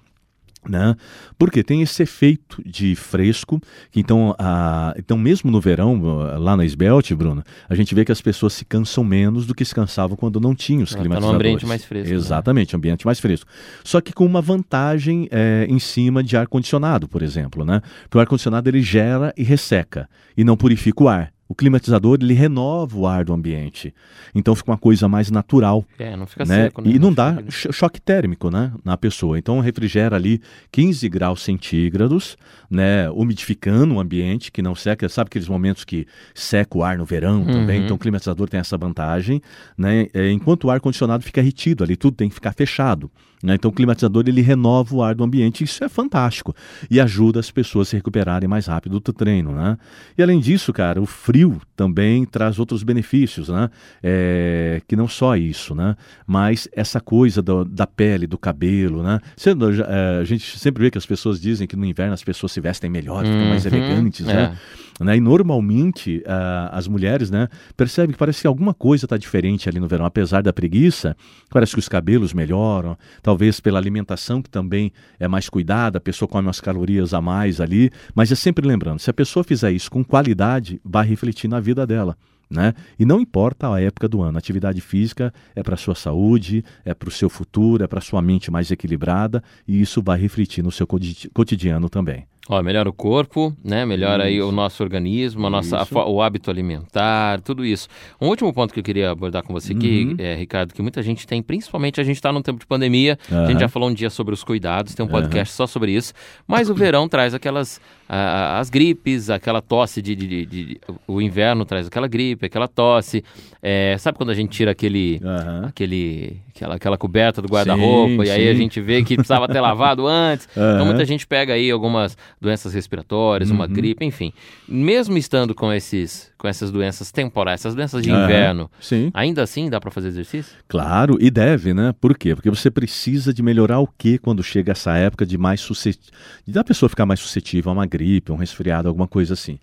Né? 0.68 0.94
Porque 1.36 1.64
tem 1.64 1.82
esse 1.82 2.04
efeito 2.04 2.62
de 2.64 2.94
fresco, 2.94 3.60
que 3.90 3.98
então, 3.98 4.32
a, 4.38 4.94
então 4.96 5.18
mesmo 5.18 5.50
no 5.50 5.60
verão, 5.60 6.20
ah, 6.20 6.38
lá 6.38 6.56
na 6.56 6.64
Esbelt, 6.64 7.12
Bruno, 7.14 7.42
a 7.68 7.74
gente 7.74 7.92
vê 7.96 8.04
que 8.04 8.12
as 8.12 8.20
pessoas 8.20 8.52
se 8.52 8.64
cansam 8.64 9.02
menos 9.02 9.44
do 9.44 9.56
que 9.56 9.64
se 9.64 9.74
cansavam 9.74 10.16
quando 10.16 10.38
não 10.38 10.54
tinham 10.54 10.84
os 10.84 10.90
tá 10.90 10.98
num 10.98 11.02
climatizadores. 11.02 11.40
ambiente 11.40 11.66
mais 11.66 11.84
fresco, 11.84 12.08
né? 12.08 12.14
Exatamente, 12.14 12.76
ambiente 12.76 13.04
mais 13.04 13.18
fresco. 13.18 13.50
Só 13.82 14.00
que 14.00 14.12
com 14.12 14.24
uma 14.24 14.40
vantagem 14.40 15.28
eh, 15.32 15.66
em 15.68 15.80
cima 15.80 16.22
de 16.22 16.36
ar-condicionado, 16.36 17.08
por 17.08 17.22
exemplo, 17.22 17.64
né? 17.64 17.82
Porque 18.04 18.18
o 18.18 18.20
ar-condicionado 18.20 18.68
ele 18.70 18.82
gera 18.82 19.34
e 19.36 19.42
resseca, 19.42 20.08
e 20.36 20.44
não 20.44 20.56
purifica 20.56 21.02
o 21.02 21.08
ar. 21.08 21.32
O 21.52 21.54
climatizador 21.54 22.16
ele 22.18 22.32
renova 22.32 22.96
o 22.96 23.06
ar 23.06 23.26
do 23.26 23.32
ambiente. 23.34 23.94
Então 24.34 24.54
fica 24.54 24.70
uma 24.70 24.78
coisa 24.78 25.06
mais 25.06 25.30
natural 25.30 25.84
É, 25.98 26.16
não 26.16 26.26
fica 26.26 26.46
né? 26.46 26.64
seco, 26.64 26.80
né? 26.80 26.90
E 26.90 26.98
não 26.98 27.10
fica 27.10 27.22
dá 27.34 27.42
cho- 27.50 27.70
choque 27.70 28.00
térmico, 28.00 28.50
né, 28.50 28.72
na 28.82 28.96
pessoa. 28.96 29.38
Então 29.38 29.60
refrigera 29.60 30.16
ali 30.16 30.40
15 30.70 31.06
graus 31.10 31.42
centígrados, 31.42 32.38
né, 32.70 33.10
umidificando 33.10 33.94
o 33.94 34.00
ambiente 34.00 34.50
que 34.50 34.62
não 34.62 34.74
seca. 34.74 35.06
Sabe 35.10 35.28
aqueles 35.28 35.46
momentos 35.46 35.84
que 35.84 36.06
seca 36.34 36.78
o 36.78 36.82
ar 36.82 36.96
no 36.96 37.04
verão 37.04 37.44
também? 37.44 37.80
Uhum. 37.80 37.84
Então 37.84 37.96
o 37.96 38.00
climatizador 38.00 38.48
tem 38.48 38.58
essa 38.58 38.78
vantagem, 38.78 39.42
né? 39.76 40.06
É, 40.14 40.30
enquanto 40.30 40.64
o 40.64 40.70
ar 40.70 40.80
condicionado 40.80 41.22
fica 41.22 41.42
retido 41.42 41.84
ali, 41.84 41.96
tudo 41.96 42.16
tem 42.16 42.30
que 42.30 42.34
ficar 42.34 42.54
fechado. 42.54 43.10
Né? 43.42 43.56
Então 43.56 43.70
o 43.70 43.74
climatizador 43.74 44.22
ele 44.26 44.40
renova 44.40 44.94
o 44.94 45.02
ar 45.02 45.14
do 45.14 45.24
ambiente, 45.24 45.64
isso 45.64 45.82
é 45.82 45.88
fantástico 45.88 46.54
e 46.90 47.00
ajuda 47.00 47.40
as 47.40 47.50
pessoas 47.50 47.88
a 47.88 47.90
se 47.90 47.96
recuperarem 47.96 48.48
mais 48.48 48.66
rápido 48.66 49.00
do 49.00 49.12
treino, 49.12 49.52
né? 49.52 49.76
E 50.16 50.22
além 50.22 50.38
disso, 50.38 50.72
cara, 50.72 51.02
o 51.02 51.06
frio 51.06 51.60
também 51.74 52.24
traz 52.24 52.58
outros 52.58 52.82
benefícios, 52.84 53.48
né? 53.48 53.68
É, 54.02 54.80
que 54.86 54.94
não 54.94 55.08
só 55.08 55.36
isso, 55.36 55.74
né? 55.74 55.96
Mas 56.26 56.68
essa 56.72 57.00
coisa 57.00 57.42
do- 57.42 57.64
da 57.64 57.86
pele, 57.86 58.26
do 58.26 58.38
cabelo, 58.38 59.02
né? 59.02 59.18
Sendo, 59.36 59.70
é, 59.82 60.18
a 60.20 60.24
gente 60.24 60.58
sempre 60.58 60.84
vê 60.84 60.90
que 60.90 60.98
as 60.98 61.06
pessoas 61.06 61.40
dizem 61.40 61.66
que 61.66 61.74
no 61.76 61.84
inverno 61.84 62.14
as 62.14 62.22
pessoas 62.22 62.52
se 62.52 62.60
vestem 62.60 62.88
melhor, 62.90 63.24
ficam 63.26 63.48
mais 63.48 63.64
Uhum, 63.64 63.72
elegantes, 63.72 64.26
né? 64.26 64.56
Né? 65.00 65.16
E 65.16 65.20
normalmente 65.20 66.22
ah, 66.26 66.70
as 66.72 66.86
mulheres, 66.86 67.30
né, 67.30 67.48
percebem 67.76 68.12
que 68.12 68.18
parece 68.18 68.42
que 68.42 68.46
alguma 68.46 68.74
coisa 68.74 69.06
está 69.06 69.16
diferente 69.16 69.68
ali 69.68 69.80
no 69.80 69.88
verão, 69.88 70.04
apesar 70.04 70.42
da 70.42 70.52
preguiça, 70.52 71.16
parece 71.50 71.72
que 71.72 71.78
os 71.78 71.88
cabelos 71.88 72.32
melhoram, 72.32 72.96
talvez 73.22 73.60
pela 73.60 73.78
alimentação 73.78 74.42
que 74.42 74.50
também 74.50 74.92
é 75.18 75.26
mais 75.28 75.48
cuidada, 75.48 75.98
a 75.98 76.00
pessoa 76.00 76.28
come 76.28 76.46
umas 76.46 76.60
calorias 76.60 77.14
a 77.14 77.20
mais 77.20 77.60
ali, 77.60 77.90
mas 78.14 78.30
é 78.30 78.34
sempre 78.34 78.66
lembrando, 78.66 78.98
se 78.98 79.10
a 79.10 79.14
pessoa 79.14 79.44
fizer 79.44 79.72
isso 79.72 79.90
com 79.90 80.04
qualidade, 80.04 80.80
vai 80.84 81.06
refletir 81.06 81.48
na 81.48 81.60
vida 81.60 81.86
dela. 81.86 82.16
Né? 82.50 82.74
E 82.98 83.06
não 83.06 83.18
importa 83.18 83.72
a 83.72 83.80
época 83.80 84.06
do 84.06 84.20
ano, 84.20 84.36
atividade 84.36 84.78
física 84.82 85.32
é 85.56 85.62
para 85.62 85.72
a 85.72 85.78
sua 85.78 85.94
saúde, 85.94 86.62
é 86.84 86.92
para 86.92 87.08
o 87.08 87.12
seu 87.12 87.30
futuro, 87.30 87.82
é 87.82 87.86
para 87.86 87.98
a 87.98 88.02
sua 88.02 88.20
mente 88.20 88.50
mais 88.50 88.70
equilibrada 88.70 89.42
e 89.66 89.80
isso 89.80 90.02
vai 90.02 90.20
refletir 90.20 90.62
no 90.62 90.70
seu 90.70 90.86
coti- 90.86 91.30
cotidiano 91.30 91.88
também. 91.88 92.26
Ó, 92.48 92.60
melhora 92.60 92.88
o 92.88 92.92
corpo, 92.92 93.56
né? 93.64 93.86
Melhora 93.86 94.24
aí 94.24 94.42
o 94.42 94.50
nosso 94.50 94.82
organismo, 94.82 95.46
a 95.46 95.50
nossa, 95.50 95.78
a 95.78 95.82
Isso. 95.82 95.96
o 95.96 96.20
hábito 96.20 96.50
alimentar, 96.50 97.40
tudo 97.40 97.64
isso. 97.64 97.86
Um 98.20 98.26
último 98.26 98.52
ponto 98.52 98.74
que 98.74 98.80
eu 98.80 98.84
queria 98.84 99.12
abordar 99.12 99.44
com 99.44 99.52
você 99.52 99.72
aqui, 99.72 100.08
Uhum. 100.10 100.16
é, 100.18 100.34
Ricardo, 100.34 100.74
que 100.74 100.82
muita 100.82 101.00
gente 101.02 101.24
tem, 101.24 101.40
principalmente 101.40 102.00
a 102.00 102.04
gente 102.04 102.16
está 102.16 102.32
num 102.32 102.42
tempo 102.42 102.58
de 102.58 102.66
pandemia, 102.66 103.16
a 103.30 103.34
Aham. 103.34 103.46
gente 103.46 103.60
já 103.60 103.68
falou 103.68 103.88
um 103.88 103.94
dia 103.94 104.10
sobre 104.10 104.34
os 104.34 104.42
cuidados, 104.42 104.92
tem 104.92 105.06
um 105.06 105.08
podcast 105.08 105.54
só 105.54 105.68
sobre 105.68 105.92
isso, 105.92 106.12
mas 106.44 106.68
o 106.68 106.74
verão 106.74 107.08
traz 107.08 107.32
aquelas, 107.32 107.80
ah, 108.08 108.58
as 108.58 108.68
gripes, 108.70 109.30
aquela 109.30 109.62
tosse 109.62 110.02
de, 110.02 110.16
de- 110.16 110.26
de- 110.26 110.46
de- 110.46 110.80
o 111.06 111.22
inverno 111.22 111.64
traz 111.64 111.86
aquela 111.86 112.08
gripe, 112.08 112.44
aquela 112.46 112.66
tosse, 112.66 113.22
É, 113.64 113.96
sabe 113.96 114.18
quando 114.18 114.30
a 114.30 114.34
gente 114.34 114.50
tira 114.50 114.72
aquele, 114.72 115.20
aquele, 115.68 116.36
aquela, 116.54 116.74
aquela 116.74 116.98
coberta 116.98 117.40
do 117.40 117.46
guarda-roupa 117.48 118.24
e 118.26 118.30
aí 118.30 118.48
a 118.48 118.54
gente 118.54 118.80
vê 118.80 119.04
que 119.04 119.14
precisava 119.14 119.46
ter 119.46 119.60
lavado 119.60 120.04
antes. 120.08 120.48
Então 120.56 120.84
muita 120.84 121.04
gente 121.04 121.24
pega 121.26 121.54
aí 121.54 121.70
algumas 121.70 122.16
doenças 122.42 122.74
respiratórias, 122.74 123.50
uma 123.50 123.64
Uhum. 123.66 123.72
gripe, 123.72 124.04
enfim. 124.04 124.32
Mesmo 124.68 125.16
estando 125.16 125.54
com 125.54 125.72
esses 125.72 126.30
com 126.36 126.48
essas 126.48 126.72
doenças 126.72 127.12
temporais, 127.12 127.60
essas 127.60 127.74
doenças 127.74 128.02
de 128.02 128.10
Aham. 128.10 128.24
inverno, 128.24 128.70
Sim. 128.80 129.10
ainda 129.14 129.44
assim 129.44 129.70
dá 129.70 129.80
para 129.80 129.92
fazer 129.92 130.08
exercício? 130.08 130.52
Claro, 130.66 131.16
e 131.20 131.30
deve, 131.30 131.72
né? 131.72 131.94
Por 132.00 132.18
quê? 132.18 132.34
Porque 132.34 132.50
você 132.50 132.68
precisa 132.68 133.32
de 133.32 133.42
melhorar 133.44 133.78
o 133.78 133.86
que 133.86 134.18
quando 134.18 134.42
chega 134.42 134.72
essa 134.72 134.96
época 134.96 135.24
de 135.24 135.38
mais 135.38 135.60
suscetível, 135.60 136.10
da 136.48 136.64
pessoa 136.64 136.88
ficar 136.88 137.06
mais 137.06 137.20
suscetível 137.20 137.70
a 137.70 137.74
uma 137.74 137.86
gripe, 137.86 138.32
um 138.32 138.36
resfriado, 138.36 138.88
alguma 138.88 139.06
coisa 139.06 139.34
assim. 139.34 139.58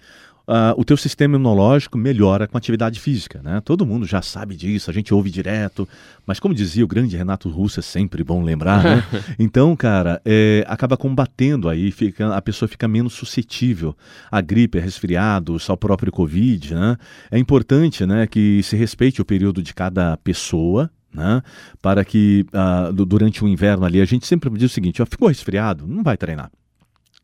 Uh, 0.49 0.73
o 0.75 0.83
teu 0.83 0.97
sistema 0.97 1.35
imunológico 1.35 1.97
melhora 1.97 2.47
com 2.47 2.57
atividade 2.57 2.99
física, 2.99 3.39
né? 3.43 3.61
Todo 3.63 3.85
mundo 3.85 4.05
já 4.05 4.21
sabe 4.21 4.55
disso, 4.55 4.89
a 4.89 4.93
gente 4.93 5.13
ouve 5.13 5.29
direto, 5.29 5.87
mas 6.25 6.39
como 6.39 6.53
dizia 6.53 6.83
o 6.83 6.87
grande 6.87 7.15
Renato 7.15 7.47
Russo, 7.49 7.79
é 7.79 7.83
sempre 7.83 8.23
bom 8.23 8.43
lembrar, 8.43 8.83
né? 8.83 9.03
então, 9.37 9.75
cara, 9.75 10.19
é, 10.25 10.65
acaba 10.67 10.97
combatendo 10.97 11.69
aí, 11.69 11.91
fica, 11.91 12.35
a 12.35 12.41
pessoa 12.41 12.67
fica 12.67 12.87
menos 12.87 13.13
suscetível 13.13 13.95
à 14.31 14.41
gripe, 14.41 14.79
a 14.79 14.81
resfriados, 14.81 15.69
ao 15.69 15.77
próprio 15.77 16.11
Covid, 16.11 16.73
né? 16.73 16.97
É 17.29 17.37
importante, 17.37 18.05
né, 18.05 18.25
que 18.25 18.63
se 18.63 18.75
respeite 18.75 19.21
o 19.21 19.25
período 19.25 19.61
de 19.61 19.73
cada 19.73 20.17
pessoa, 20.17 20.89
né? 21.13 21.41
Para 21.81 22.03
que 22.03 22.45
uh, 22.53 22.93
durante 23.05 23.43
o 23.43 23.47
inverno 23.47 23.85
ali, 23.85 24.01
a 24.01 24.05
gente 24.05 24.25
sempre 24.25 24.49
diz 24.51 24.71
o 24.71 24.73
seguinte: 24.73 25.01
ó, 25.01 25.05
ficou 25.05 25.27
resfriado, 25.27 25.87
não 25.87 26.03
vai 26.03 26.17
treinar. 26.17 26.51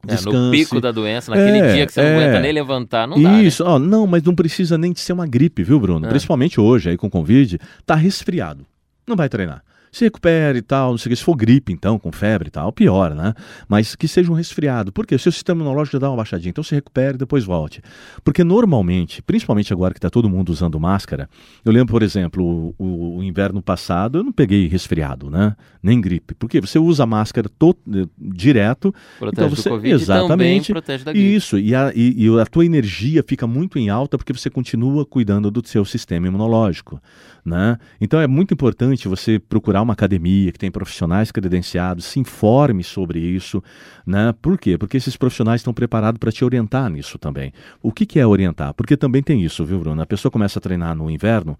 É, 0.07 0.21
no 0.21 0.51
pico 0.51 0.79
da 0.81 0.91
doença, 0.91 1.31
naquele 1.31 1.59
é, 1.59 1.73
dia 1.73 1.85
que 1.85 1.93
você 1.93 2.01
não 2.01 2.09
aguenta 2.09 2.37
é. 2.37 2.41
nem 2.41 2.51
levantar, 2.51 3.07
não 3.07 3.21
dá. 3.21 3.41
Isso, 3.41 3.63
né? 3.63 3.69
ó, 3.69 3.79
não, 3.79 4.05
mas 4.05 4.23
não 4.23 4.35
precisa 4.35 4.77
nem 4.77 4.91
de 4.91 4.99
ser 4.99 5.13
uma 5.13 5.25
gripe, 5.25 5.63
viu, 5.63 5.79
Bruno? 5.79 6.05
É. 6.05 6.09
Principalmente 6.09 6.59
hoje, 6.59 6.89
aí 6.89 6.97
com 6.97 7.09
Covid, 7.09 7.59
tá 7.85 7.95
resfriado. 7.95 8.65
Não 9.07 9.15
vai 9.15 9.29
treinar 9.29 9.63
se 9.95 10.03
recupere 10.03 10.59
e 10.59 10.61
tal, 10.61 10.91
não 10.91 10.97
sei 10.97 11.09
o 11.09 11.11
que. 11.11 11.15
Se 11.15 11.23
for 11.23 11.35
gripe, 11.35 11.71
então, 11.71 11.97
com 11.97 12.11
febre 12.11 12.49
e 12.49 12.51
tal, 12.51 12.69
pior, 12.73 13.15
né? 13.15 13.33
Mas 13.65 13.95
que 13.95 14.09
seja 14.09 14.29
um 14.29 14.35
resfriado. 14.35 14.91
Por 14.91 15.05
quê? 15.05 15.15
O 15.15 15.19
seu 15.19 15.31
sistema 15.31 15.61
imunológico 15.61 15.93
já 15.93 15.99
dá 15.99 16.09
uma 16.09 16.17
baixadinha. 16.17 16.49
Então 16.49 16.63
se 16.63 16.75
recupere 16.75 17.15
e 17.15 17.17
depois 17.17 17.45
volte. 17.45 17.81
Porque 18.21 18.43
normalmente, 18.43 19.21
principalmente 19.21 19.71
agora 19.71 19.93
que 19.93 19.97
está 19.97 20.09
todo 20.09 20.29
mundo 20.29 20.49
usando 20.49 20.77
máscara, 20.77 21.29
eu 21.63 21.71
lembro, 21.71 21.93
por 21.93 22.03
exemplo, 22.03 22.75
o, 22.77 23.19
o, 23.19 23.23
inverno 23.23 23.61
passado, 23.61 24.17
eu 24.17 24.23
não 24.23 24.33
peguei 24.33 24.67
resfriado, 24.67 25.29
né? 25.29 25.55
Nem 25.81 26.01
gripe. 26.01 26.33
Porque 26.33 26.59
você 26.59 26.77
usa 26.77 27.05
máscara 27.05 27.47
to, 27.47 27.73
eh, 27.89 28.05
direto. 28.19 28.93
Protege 29.17 29.45
então 29.45 29.55
você, 29.55 29.69
do 29.69 29.75
Covid 29.75 29.93
exatamente, 29.93 30.71
e 30.71 30.73
protege 30.73 31.05
da 31.05 31.13
gripe. 31.13 31.35
Isso, 31.35 31.57
e 31.57 31.73
a, 31.73 31.93
e, 31.95 32.25
e 32.25 32.39
a 32.39 32.45
tua 32.45 32.65
energia 32.65 33.23
fica 33.25 33.47
muito 33.47 33.79
em 33.79 33.89
alta 33.89 34.17
porque 34.17 34.33
você 34.33 34.49
continua 34.49 35.05
cuidando 35.05 35.49
do 35.49 35.65
seu 35.65 35.85
sistema 35.85 36.27
imunológico. 36.27 37.01
Né? 37.45 37.77
Então 38.01 38.19
é 38.19 38.25
muito 38.25 38.55
importante 38.55 39.07
você 39.07 39.37
procurar 39.37 39.84
uma 39.85 39.93
academia 39.93 40.51
que 40.51 40.59
tem 40.59 40.69
profissionais 40.69 41.31
credenciados, 41.31 42.05
se 42.05 42.19
informe 42.19 42.83
sobre 42.83 43.19
isso. 43.19 43.63
Né? 44.05 44.33
Por 44.41 44.57
quê? 44.57 44.77
Porque 44.77 44.97
esses 44.97 45.15
profissionais 45.15 45.61
estão 45.61 45.73
preparados 45.73 46.19
para 46.19 46.31
te 46.31 46.43
orientar 46.43 46.89
nisso 46.89 47.17
também. 47.17 47.53
O 47.81 47.91
que, 47.91 48.05
que 48.05 48.19
é 48.19 48.27
orientar? 48.27 48.73
Porque 48.73 48.97
também 48.97 49.23
tem 49.23 49.43
isso, 49.43 49.63
viu, 49.63 49.79
Bruno? 49.79 50.01
A 50.01 50.05
pessoa 50.05 50.31
começa 50.31 50.59
a 50.59 50.61
treinar 50.61 50.95
no 50.95 51.09
inverno, 51.09 51.57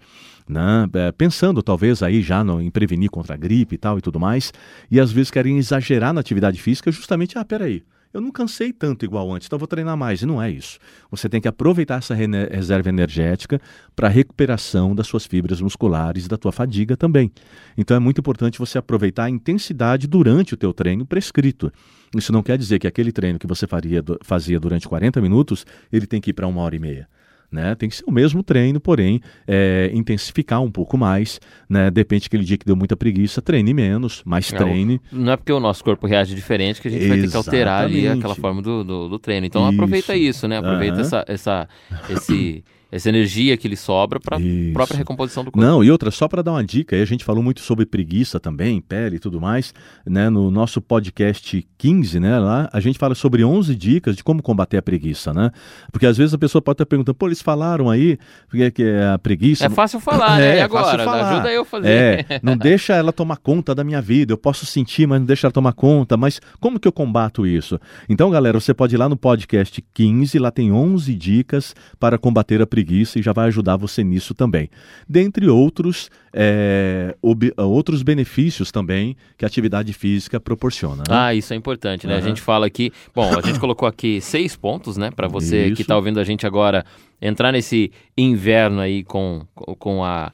né? 0.47 0.87
É, 0.93 1.11
pensando 1.11 1.63
talvez 1.63 2.03
aí 2.03 2.21
já 2.21 2.43
no, 2.43 2.61
em 2.61 2.69
prevenir 2.69 3.09
contra 3.09 3.35
a 3.35 3.37
gripe 3.37 3.75
e 3.75 3.77
tal 3.77 3.97
e 3.97 4.01
tudo 4.01 4.19
mais, 4.19 4.51
e 4.91 4.99
às 4.99 5.11
vezes 5.11 5.31
querem 5.31 5.57
exagerar 5.57 6.13
na 6.13 6.19
atividade 6.19 6.61
física 6.61 6.91
justamente, 6.91 7.37
ah, 7.37 7.45
peraí, 7.45 7.83
eu 8.15 8.21
não 8.21 8.31
cansei 8.31 8.71
tanto 8.71 9.03
igual 9.03 9.29
antes, 9.33 9.45
então 9.45 9.59
vou 9.59 9.67
treinar 9.67 9.97
mais. 9.97 10.21
E 10.21 10.25
não 10.25 10.41
é 10.41 10.49
isso. 10.49 10.79
Você 11.11 11.27
tem 11.27 11.41
que 11.41 11.49
aproveitar 11.49 11.97
essa 11.97 12.15
reserva 12.15 12.87
energética 12.87 13.59
para 13.93 14.07
recuperação 14.07 14.95
das 14.95 15.05
suas 15.05 15.25
fibras 15.25 15.59
musculares 15.59 16.25
e 16.25 16.29
da 16.29 16.37
tua 16.37 16.53
fadiga 16.53 16.95
também. 16.95 17.29
Então 17.77 17.97
é 17.97 17.99
muito 17.99 18.19
importante 18.19 18.57
você 18.57 18.77
aproveitar 18.77 19.25
a 19.25 19.29
intensidade 19.29 20.07
durante 20.07 20.53
o 20.53 20.57
teu 20.57 20.73
treino 20.73 21.05
prescrito. 21.05 21.71
Isso 22.15 22.31
não 22.31 22.41
quer 22.41 22.57
dizer 22.57 22.79
que 22.79 22.87
aquele 22.87 23.11
treino 23.11 23.37
que 23.37 23.45
você 23.45 23.67
faria, 23.67 24.01
fazia 24.23 24.59
durante 24.59 24.87
40 24.87 25.19
minutos, 25.21 25.65
ele 25.91 26.07
tem 26.07 26.21
que 26.21 26.29
ir 26.29 26.33
para 26.33 26.47
uma 26.47 26.61
hora 26.61 26.75
e 26.75 26.79
meia. 26.79 27.09
Né? 27.51 27.75
Tem 27.75 27.87
que 27.87 27.95
ser 27.95 28.03
o 28.05 28.11
mesmo 28.11 28.43
treino, 28.43 28.79
porém 28.79 29.21
é, 29.47 29.89
intensificar 29.93 30.61
um 30.61 30.71
pouco 30.71 30.97
mais. 30.97 31.39
Né? 31.69 31.89
Depende 31.89 32.27
aquele 32.27 32.43
dia 32.43 32.57
que 32.57 32.65
deu 32.65 32.75
muita 32.75 32.95
preguiça, 32.97 33.41
treine 33.41 33.73
menos, 33.73 34.21
mais 34.25 34.51
é, 34.51 34.57
treine. 34.57 35.01
Não 35.11 35.33
é 35.33 35.37
porque 35.37 35.53
o 35.53 35.59
nosso 35.59 35.83
corpo 35.83 36.07
reage 36.07 36.35
diferente 36.35 36.81
que 36.81 36.87
a 36.87 36.91
gente 36.91 37.03
Exatamente. 37.03 37.21
vai 37.21 37.27
ter 37.27 37.31
que 37.31 37.37
alterar 37.37 37.83
ali 37.83 38.07
aquela 38.07 38.35
forma 38.35 38.61
do, 38.61 38.83
do, 38.83 39.09
do 39.09 39.19
treino. 39.19 39.45
Então 39.45 39.61
isso. 39.63 39.73
aproveita 39.73 40.15
isso, 40.15 40.47
né? 40.47 40.57
Aproveita 40.57 40.95
uhum. 40.95 41.01
essa, 41.01 41.25
essa, 41.27 41.69
esse 42.09 42.63
essa 42.95 43.09
energia 43.09 43.57
que 43.57 43.67
lhe 43.67 43.75
sobra 43.75 44.21
para 44.21 44.37
a 44.37 44.39
própria 44.71 44.97
recomposição 44.97 45.43
do 45.43 45.51
corpo. 45.51 45.67
Não, 45.67 45.83
e 45.83 45.91
outra, 45.91 46.09
só 46.11 46.29
para 46.29 46.41
dar 46.41 46.53
uma 46.53 46.63
dica, 46.63 46.95
aí 46.95 47.01
a 47.01 47.05
gente 47.05 47.25
falou 47.25 47.43
muito 47.43 47.59
sobre 47.59 47.85
preguiça 47.85 48.39
também, 48.39 48.79
pele 48.79 49.17
e 49.17 49.19
tudo 49.19 49.41
mais, 49.41 49.73
né? 50.05 50.29
No 50.29 50.49
nosso 50.49 50.81
podcast 50.81 51.67
15, 51.77 52.19
né, 52.21 52.39
lá, 52.39 52.69
a 52.71 52.79
gente 52.79 52.97
fala 52.97 53.13
sobre 53.13 53.43
11 53.43 53.75
dicas 53.75 54.15
de 54.15 54.23
como 54.23 54.41
combater 54.41 54.77
a 54.77 54.81
preguiça, 54.81 55.33
né? 55.33 55.51
Porque 55.91 56.05
às 56.05 56.15
vezes 56.15 56.33
a 56.33 56.37
pessoa 56.37 56.61
pode 56.61 56.75
estar 56.75 56.85
perguntando, 56.85 57.15
pô, 57.15 57.27
eles 57.27 57.41
falaram 57.41 57.89
aí 57.89 58.17
que 58.49 58.83
é 58.83 59.09
a 59.09 59.19
preguiça... 59.19 59.65
É 59.65 59.69
fácil 59.69 59.99
falar, 59.99 60.39
né? 60.39 60.45
É, 60.55 60.57
e 60.59 60.61
agora? 60.61 61.01
Ajuda 61.11 61.51
eu 61.51 61.63
a 61.63 61.65
fazer. 61.65 61.89
É, 61.89 62.39
não 62.43 62.55
deixa 62.55 62.93
ela 62.93 63.11
tomar 63.11 63.37
conta 63.37 63.73
da 63.73 63.83
minha 63.83 64.01
vida, 64.01 64.31
eu 64.31 64.37
posso 64.37 64.65
sentir, 64.65 65.07
mas 65.07 65.19
não 65.19 65.25
deixa 65.25 65.47
ela 65.47 65.51
tomar 65.51 65.73
conta, 65.73 66.15
mas 66.15 66.39
como 66.59 66.79
que 66.79 66.87
eu 66.87 66.91
combato 66.91 67.47
isso? 67.47 67.79
Então, 68.07 68.29
galera, 68.29 68.59
você 68.59 68.73
pode 68.73 68.95
ir 68.95 68.97
lá 68.97 69.09
no 69.09 69.17
podcast 69.17 69.83
15, 69.93 70.37
lá 70.37 70.51
tem 70.51 70.71
11 70.71 71.13
dicas 71.15 71.75
para 71.99 72.17
combater 72.17 72.61
a 72.61 72.67
preguiça 72.67 72.84
preguiça 72.85 73.17
e 73.19 73.21
já 73.21 73.33
vai 73.33 73.47
ajudar 73.47 73.75
você 73.75 74.03
nisso 74.03 74.35
também. 74.35 74.69
Dentre 75.09 75.49
outros, 75.49 76.09
é, 76.31 77.15
ob, 77.21 77.51
outros 77.57 78.03
benefícios 78.03 78.71
também 78.71 79.17
que 79.37 79.43
a 79.43 79.47
atividade 79.47 79.91
física 79.91 80.39
proporciona. 80.39 80.97
Né? 80.97 81.03
Ah, 81.09 81.33
isso 81.33 81.51
é 81.53 81.55
importante, 81.55 82.05
né? 82.05 82.13
Uhum. 82.13 82.19
A 82.19 82.21
gente 82.21 82.41
fala 82.41 82.67
aqui, 82.67 82.91
bom, 83.13 83.37
a 83.37 83.41
gente 83.41 83.59
colocou 83.59 83.87
aqui 83.87 84.21
seis 84.21 84.55
pontos, 84.55 84.97
né, 84.97 85.09
para 85.09 85.27
você 85.27 85.65
isso. 85.65 85.75
que 85.75 85.81
está 85.81 85.95
ouvindo 85.95 86.19
a 86.19 86.23
gente 86.23 86.45
agora 86.45 86.85
entrar 87.21 87.51
nesse 87.51 87.91
inverno 88.17 88.79
aí 88.79 89.03
com, 89.03 89.41
com 89.79 90.03
a 90.03 90.31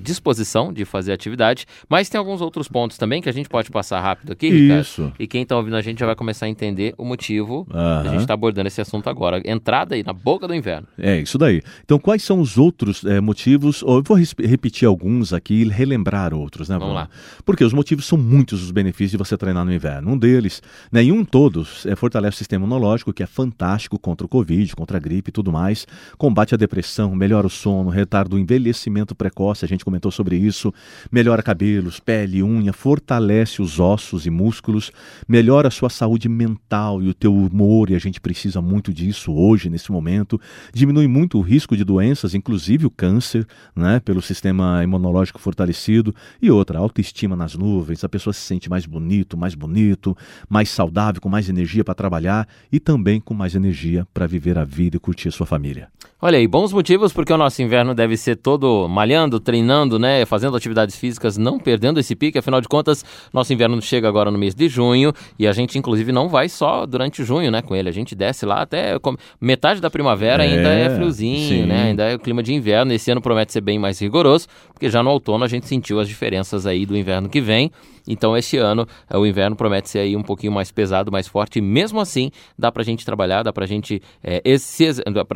disposição 0.00 0.72
de 0.72 0.84
fazer 0.84 1.12
atividade, 1.12 1.66
mas 1.88 2.08
tem 2.08 2.18
alguns 2.18 2.40
outros 2.40 2.68
pontos 2.68 2.96
também 2.96 3.20
que 3.20 3.28
a 3.28 3.32
gente 3.32 3.48
pode 3.48 3.70
passar 3.70 4.00
rápido 4.00 4.32
aqui, 4.32 4.48
Ricardo, 4.48 4.82
Isso. 4.82 5.12
E 5.18 5.26
quem 5.26 5.42
está 5.42 5.56
ouvindo 5.56 5.76
a 5.76 5.82
gente 5.82 5.98
já 5.98 6.06
vai 6.06 6.14
começar 6.14 6.46
a 6.46 6.48
entender 6.48 6.94
o 6.96 7.04
motivo 7.04 7.66
uhum. 7.70 7.76
a 7.76 8.08
gente 8.08 8.20
está 8.20 8.34
abordando 8.34 8.68
esse 8.68 8.80
assunto 8.80 9.08
agora. 9.10 9.42
Entrada 9.44 9.94
aí 9.94 10.04
na 10.04 10.12
boca 10.12 10.46
do 10.46 10.54
inverno. 10.54 10.86
É, 10.96 11.20
isso 11.20 11.38
daí. 11.38 11.62
Então, 11.84 11.98
quais 11.98 12.22
são 12.22 12.40
os 12.40 12.56
outros 12.56 13.04
é, 13.04 13.20
motivos? 13.20 13.82
Eu 13.82 14.02
vou 14.02 14.16
repetir 14.16 14.86
alguns 14.86 15.32
aqui 15.32 15.62
e 15.62 15.68
relembrar 15.68 16.32
outros, 16.32 16.68
né? 16.68 16.78
Vamos 16.78 16.94
lá. 16.94 17.08
Porque 17.44 17.64
os 17.64 17.72
motivos 17.72 18.06
são 18.06 18.16
muitos 18.16 18.62
os 18.62 18.70
benefícios 18.70 19.12
de 19.12 19.16
você 19.16 19.36
treinar 19.36 19.64
no 19.64 19.72
inverno. 19.72 20.12
Um 20.12 20.18
deles, 20.18 20.62
né, 20.92 21.02
e 21.02 21.10
um 21.10 21.24
todos, 21.24 21.84
é, 21.86 21.96
fortalece 21.96 22.36
o 22.36 22.38
sistema 22.38 22.64
imunológico, 22.64 23.12
que 23.12 23.22
é 23.22 23.26
fantástico 23.26 23.98
contra 23.98 24.24
o 24.24 24.28
Covid, 24.28 24.74
contra 24.76 24.96
a 24.96 25.00
gripe 25.00 25.30
e 25.30 25.32
tudo 25.32 25.50
mais 25.52 25.86
combate 26.16 26.54
a 26.54 26.56
depressão, 26.56 27.14
melhora 27.14 27.46
o 27.46 27.50
sono, 27.50 27.90
retarda 27.90 28.34
o 28.34 28.38
envelhecimento 28.38 29.14
precoce, 29.14 29.64
a 29.64 29.68
gente 29.68 29.84
comentou 29.84 30.10
sobre 30.10 30.36
isso, 30.36 30.72
melhora 31.10 31.42
cabelos, 31.42 32.00
pele, 32.00 32.42
unha, 32.42 32.72
fortalece 32.72 33.60
os 33.60 33.78
ossos 33.78 34.26
e 34.26 34.30
músculos, 34.30 34.90
melhora 35.26 35.68
a 35.68 35.70
sua 35.70 35.90
saúde 35.90 36.28
mental 36.28 37.02
e 37.02 37.08
o 37.08 37.14
teu 37.14 37.34
humor, 37.34 37.90
e 37.90 37.94
a 37.94 37.98
gente 37.98 38.20
precisa 38.20 38.60
muito 38.60 38.92
disso 38.92 39.32
hoje, 39.32 39.68
nesse 39.68 39.92
momento, 39.92 40.40
diminui 40.72 41.06
muito 41.06 41.38
o 41.38 41.42
risco 41.42 41.76
de 41.76 41.84
doenças, 41.84 42.34
inclusive 42.34 42.86
o 42.86 42.90
câncer, 42.90 43.46
né, 43.74 44.00
pelo 44.00 44.22
sistema 44.22 44.82
imunológico 44.82 45.38
fortalecido, 45.38 46.14
e 46.40 46.50
outra, 46.50 46.78
autoestima 46.78 47.36
nas 47.36 47.54
nuvens, 47.54 48.04
a 48.04 48.08
pessoa 48.08 48.32
se 48.32 48.40
sente 48.40 48.70
mais 48.70 48.86
bonito, 48.86 49.36
mais 49.36 49.54
bonito, 49.54 50.16
mais 50.48 50.68
saudável, 50.68 51.20
com 51.20 51.28
mais 51.28 51.48
energia 51.48 51.84
para 51.84 51.94
trabalhar 51.94 52.48
e 52.70 52.78
também 52.78 53.20
com 53.20 53.34
mais 53.34 53.54
energia 53.54 54.06
para 54.12 54.26
viver 54.26 54.58
a 54.58 54.64
vida 54.64 54.96
e 54.96 55.00
curtir 55.00 55.28
a 55.28 55.32
sua 55.32 55.46
família. 55.46 55.88
Olha 56.20 56.36
aí, 56.36 56.48
bons 56.48 56.72
motivos 56.72 57.12
porque 57.12 57.32
o 57.32 57.36
nosso 57.36 57.62
inverno 57.62 57.94
deve 57.94 58.16
ser 58.16 58.34
todo 58.34 58.88
malhando, 58.88 59.38
treinando, 59.38 60.00
né, 60.00 60.24
fazendo 60.24 60.56
atividades 60.56 60.96
físicas, 60.96 61.36
não 61.36 61.60
perdendo 61.60 62.00
esse 62.00 62.16
pique. 62.16 62.36
Afinal 62.36 62.60
de 62.60 62.66
contas, 62.66 63.04
nosso 63.32 63.52
inverno 63.52 63.80
chega 63.80 64.08
agora 64.08 64.28
no 64.28 64.36
mês 64.36 64.52
de 64.52 64.68
junho 64.68 65.12
e 65.38 65.46
a 65.46 65.52
gente, 65.52 65.78
inclusive, 65.78 66.10
não 66.10 66.28
vai 66.28 66.48
só 66.48 66.86
durante 66.86 67.22
junho, 67.22 67.52
né, 67.52 67.62
com 67.62 67.76
ele. 67.76 67.88
A 67.88 67.92
gente 67.92 68.16
desce 68.16 68.44
lá 68.44 68.62
até 68.62 68.94
metade 69.40 69.80
da 69.80 69.88
primavera, 69.88 70.44
é, 70.44 70.48
ainda 70.48 70.68
é 70.70 70.90
friozinho, 70.90 71.48
sim. 71.48 71.66
né, 71.66 71.90
ainda 71.90 72.02
é 72.10 72.16
o 72.16 72.18
clima 72.18 72.42
de 72.42 72.52
inverno. 72.52 72.92
Esse 72.92 73.12
ano 73.12 73.20
promete 73.20 73.52
ser 73.52 73.60
bem 73.60 73.78
mais 73.78 74.00
rigoroso, 74.00 74.48
porque 74.72 74.90
já 74.90 75.04
no 75.04 75.10
outono 75.10 75.44
a 75.44 75.48
gente 75.48 75.68
sentiu 75.68 76.00
as 76.00 76.08
diferenças 76.08 76.66
aí 76.66 76.84
do 76.84 76.96
inverno 76.96 77.28
que 77.28 77.40
vem. 77.40 77.70
Então, 78.08 78.36
este 78.36 78.56
ano, 78.56 78.86
o 79.12 79.26
inverno 79.26 79.54
promete 79.54 79.90
ser 79.90 79.98
aí 80.00 80.16
um 80.16 80.22
pouquinho 80.22 80.52
mais 80.52 80.72
pesado, 80.72 81.12
mais 81.12 81.28
forte, 81.28 81.58
e 81.58 81.62
mesmo 81.62 82.00
assim, 82.00 82.30
dá 82.58 82.72
pra 82.72 82.82
gente 82.82 83.04
trabalhar, 83.04 83.42
dá 83.42 83.52
pra 83.52 83.66
gente, 83.66 84.02
é, 84.22 84.42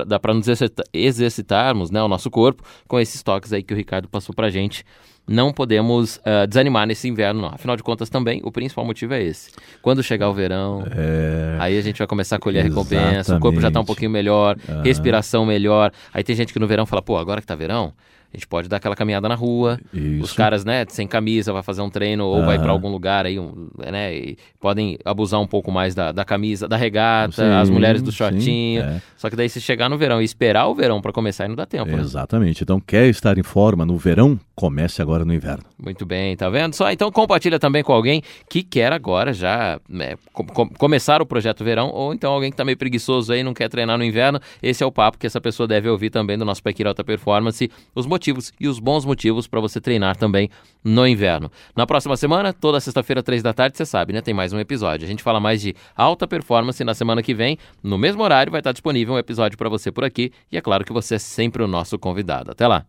dá 0.07 0.19
pra 0.19 0.33
nos 0.33 0.47
exercitarmos, 0.93 1.91
né, 1.91 2.03
o 2.03 2.09
nosso 2.09 2.31
corpo 2.31 2.63
com 2.89 2.99
esses 2.99 3.23
toques 3.23 3.53
aí 3.53 3.63
que 3.63 3.75
o 3.75 3.77
Ricardo 3.77 4.09
passou 4.09 4.35
pra 4.35 4.49
gente 4.49 4.85
não 5.27 5.53
podemos 5.53 6.17
uh, 6.17 6.47
desanimar 6.49 6.87
nesse 6.87 7.09
inverno, 7.09 7.43
não. 7.43 7.51
Afinal 7.51 7.77
de 7.77 7.83
contas, 7.83 8.11
também, 8.11 8.41
o 8.45 8.51
principal 8.51 8.85
motivo 8.85 9.15
é 9.15 9.23
esse. 9.23 9.51
Quando 9.81 10.03
chegar 10.03 10.29
o 10.29 10.35
verão, 10.35 10.85
é... 10.91 11.57
aí 11.61 11.79
a 11.79 11.81
gente 11.81 11.99
vai 11.99 12.07
começar 12.07 12.37
a 12.37 12.39
colher 12.39 12.61
a 12.61 12.63
recompensa, 12.65 13.37
o 13.37 13.41
corpo 13.41 13.61
já 13.61 13.69
está 13.69 13.81
um 13.81 13.85
pouquinho 13.85 14.11
melhor, 14.11 14.57
uhum. 14.69 14.83
respiração 14.83 15.47
melhor. 15.47 15.93
Aí 16.13 16.25
tem 16.25 16.35
gente 16.35 16.53
que 16.53 16.59
no 16.59 16.67
verão 16.67 16.87
fala, 16.87 17.01
pô, 17.01 17.17
agora 17.17 17.41
que 17.41 17.47
tá 17.47 17.55
verão, 17.55 17.93
a 18.33 18.37
gente 18.37 18.47
pode 18.47 18.69
dar 18.69 18.79
aquela 18.79 18.97
caminhada 18.97 19.29
na 19.29 19.35
rua. 19.35 19.79
Isso. 19.93 20.25
Os 20.25 20.33
caras, 20.33 20.65
né, 20.65 20.85
sem 20.89 21.07
camisa, 21.07 21.53
vai 21.53 21.63
fazer 21.63 21.83
um 21.83 21.91
treino 21.91 22.25
ou 22.25 22.45
vai 22.45 22.57
Aham. 22.57 22.63
para 22.65 22.73
algum 22.73 22.89
lugar 22.91 23.27
aí, 23.27 23.39
um, 23.39 23.69
né, 23.79 24.15
e 24.17 24.37
podem 24.61 24.99
abusar 25.05 25.41
um 25.41 25.47
pouco 25.47 25.71
mais 25.71 25.95
da, 25.95 26.13
da 26.13 26.25
camisa, 26.25 26.67
da 26.67 26.77
regata, 26.77 27.33
Sim, 27.45 27.51
as 27.53 27.69
mulheres 27.69 28.01
do 28.03 28.11
sim, 28.11 28.17
shortinho. 28.17 28.83
é. 28.83 29.03
Só 29.17 29.29
que 29.29 29.37
daí 29.37 29.49
se 29.49 29.61
chegar 29.61 29.89
no 29.89 29.99
verão 29.99 30.21
e 30.21 30.25
esperar 30.25 30.67
o 30.67 30.75
verão 30.75 31.01
para 31.01 31.13
começar, 31.13 31.45
aí 31.45 31.49
não 31.49 31.57
dá 31.57 31.67
tempo, 31.67 31.91
né? 31.91 32.01
Exatamente. 32.01 32.63
Então, 32.63 32.81
quer 32.81 33.07
estar 33.09 33.37
em 33.39 33.43
forma 33.43 33.85
no 33.85 33.97
verão? 33.99 34.39
Comece 34.55 35.01
agora 35.03 35.25
no 35.25 35.35
inverno. 35.35 35.65
Muito 35.79 36.07
bem, 36.07 36.37
tá 36.37 36.49
vendo? 36.49 36.75
Só 36.75 36.91
então 36.91 37.11
compartilha 37.11 37.59
também 37.59 37.83
com 37.83 37.93
alguém 37.93 38.23
que 38.49 38.63
quer 38.63 38.93
agora 38.93 39.33
já 39.33 39.81
né, 39.89 40.15
com- 40.33 40.47
com- 40.47 40.69
começar 40.69 41.21
o 41.21 41.27
projeto 41.27 41.65
verão 41.65 41.91
ou 41.93 42.13
então 42.15 42.33
alguém 42.33 42.51
que 42.51 42.57
tá 42.57 42.65
meio 42.65 42.77
preguiçoso 42.79 43.33
aí 43.33 43.43
não 43.43 43.53
quer 43.53 43.69
treinar 43.69 43.99
no 43.99 44.05
inverno. 44.05 44.41
Esse 44.63 44.83
é 44.83 44.87
o 44.87 44.93
papo 44.93 45.19
que 45.19 45.27
essa 45.27 45.41
pessoa 45.41 45.67
deve 45.67 45.89
ouvir 45.89 46.11
também 46.11 46.39
do 46.39 46.45
nosso 46.45 46.63
Pequira 46.63 46.91
Alta 46.91 47.03
Performance, 47.03 47.71
os 47.95 48.07
motivos 48.07 48.22
e 48.61 48.69
os 48.69 48.79
bons 48.79 49.05
motivos 49.05 49.47
para 49.47 49.61
você 49.61 49.81
treinar 49.81 50.17
também 50.17 50.49
no 50.85 51.07
inverno. 51.07 51.51
Na 51.75 51.87
próxima 51.87 52.17
semana, 52.17 52.53
toda 52.53 52.81
sexta-feira, 52.81 53.23
três 53.23 53.43
da 53.43 53.53
tarde, 53.53 53.77
você 53.77 53.87
sabe, 53.87 54.13
né? 54.13 54.21
Tem 54.21 54.35
mais 54.35 54.53
um 54.53 54.59
episódio. 54.59 55.05
A 55.05 55.09
gente 55.09 55.23
fala 55.23 55.41
mais 55.41 55.61
de 55.61 55.75
alta 55.97 56.27
performance 56.27 56.83
na 56.85 56.95
semana 56.95 57.23
que 57.23 57.35
vem. 57.35 57.59
No 57.83 57.99
mesmo 57.99 58.23
horário 58.23 58.51
vai 58.51 58.61
estar 58.61 58.73
disponível 58.73 59.15
um 59.15 59.19
episódio 59.19 59.57
para 59.57 59.69
você 59.69 59.91
por 59.91 60.05
aqui 60.05 60.33
e 60.51 60.57
é 60.57 60.61
claro 60.61 60.85
que 60.85 60.93
você 60.93 61.17
é 61.17 61.19
sempre 61.19 61.63
o 61.63 61.67
nosso 61.67 61.99
convidado. 61.99 62.51
Até 62.51 62.67
lá. 62.67 62.85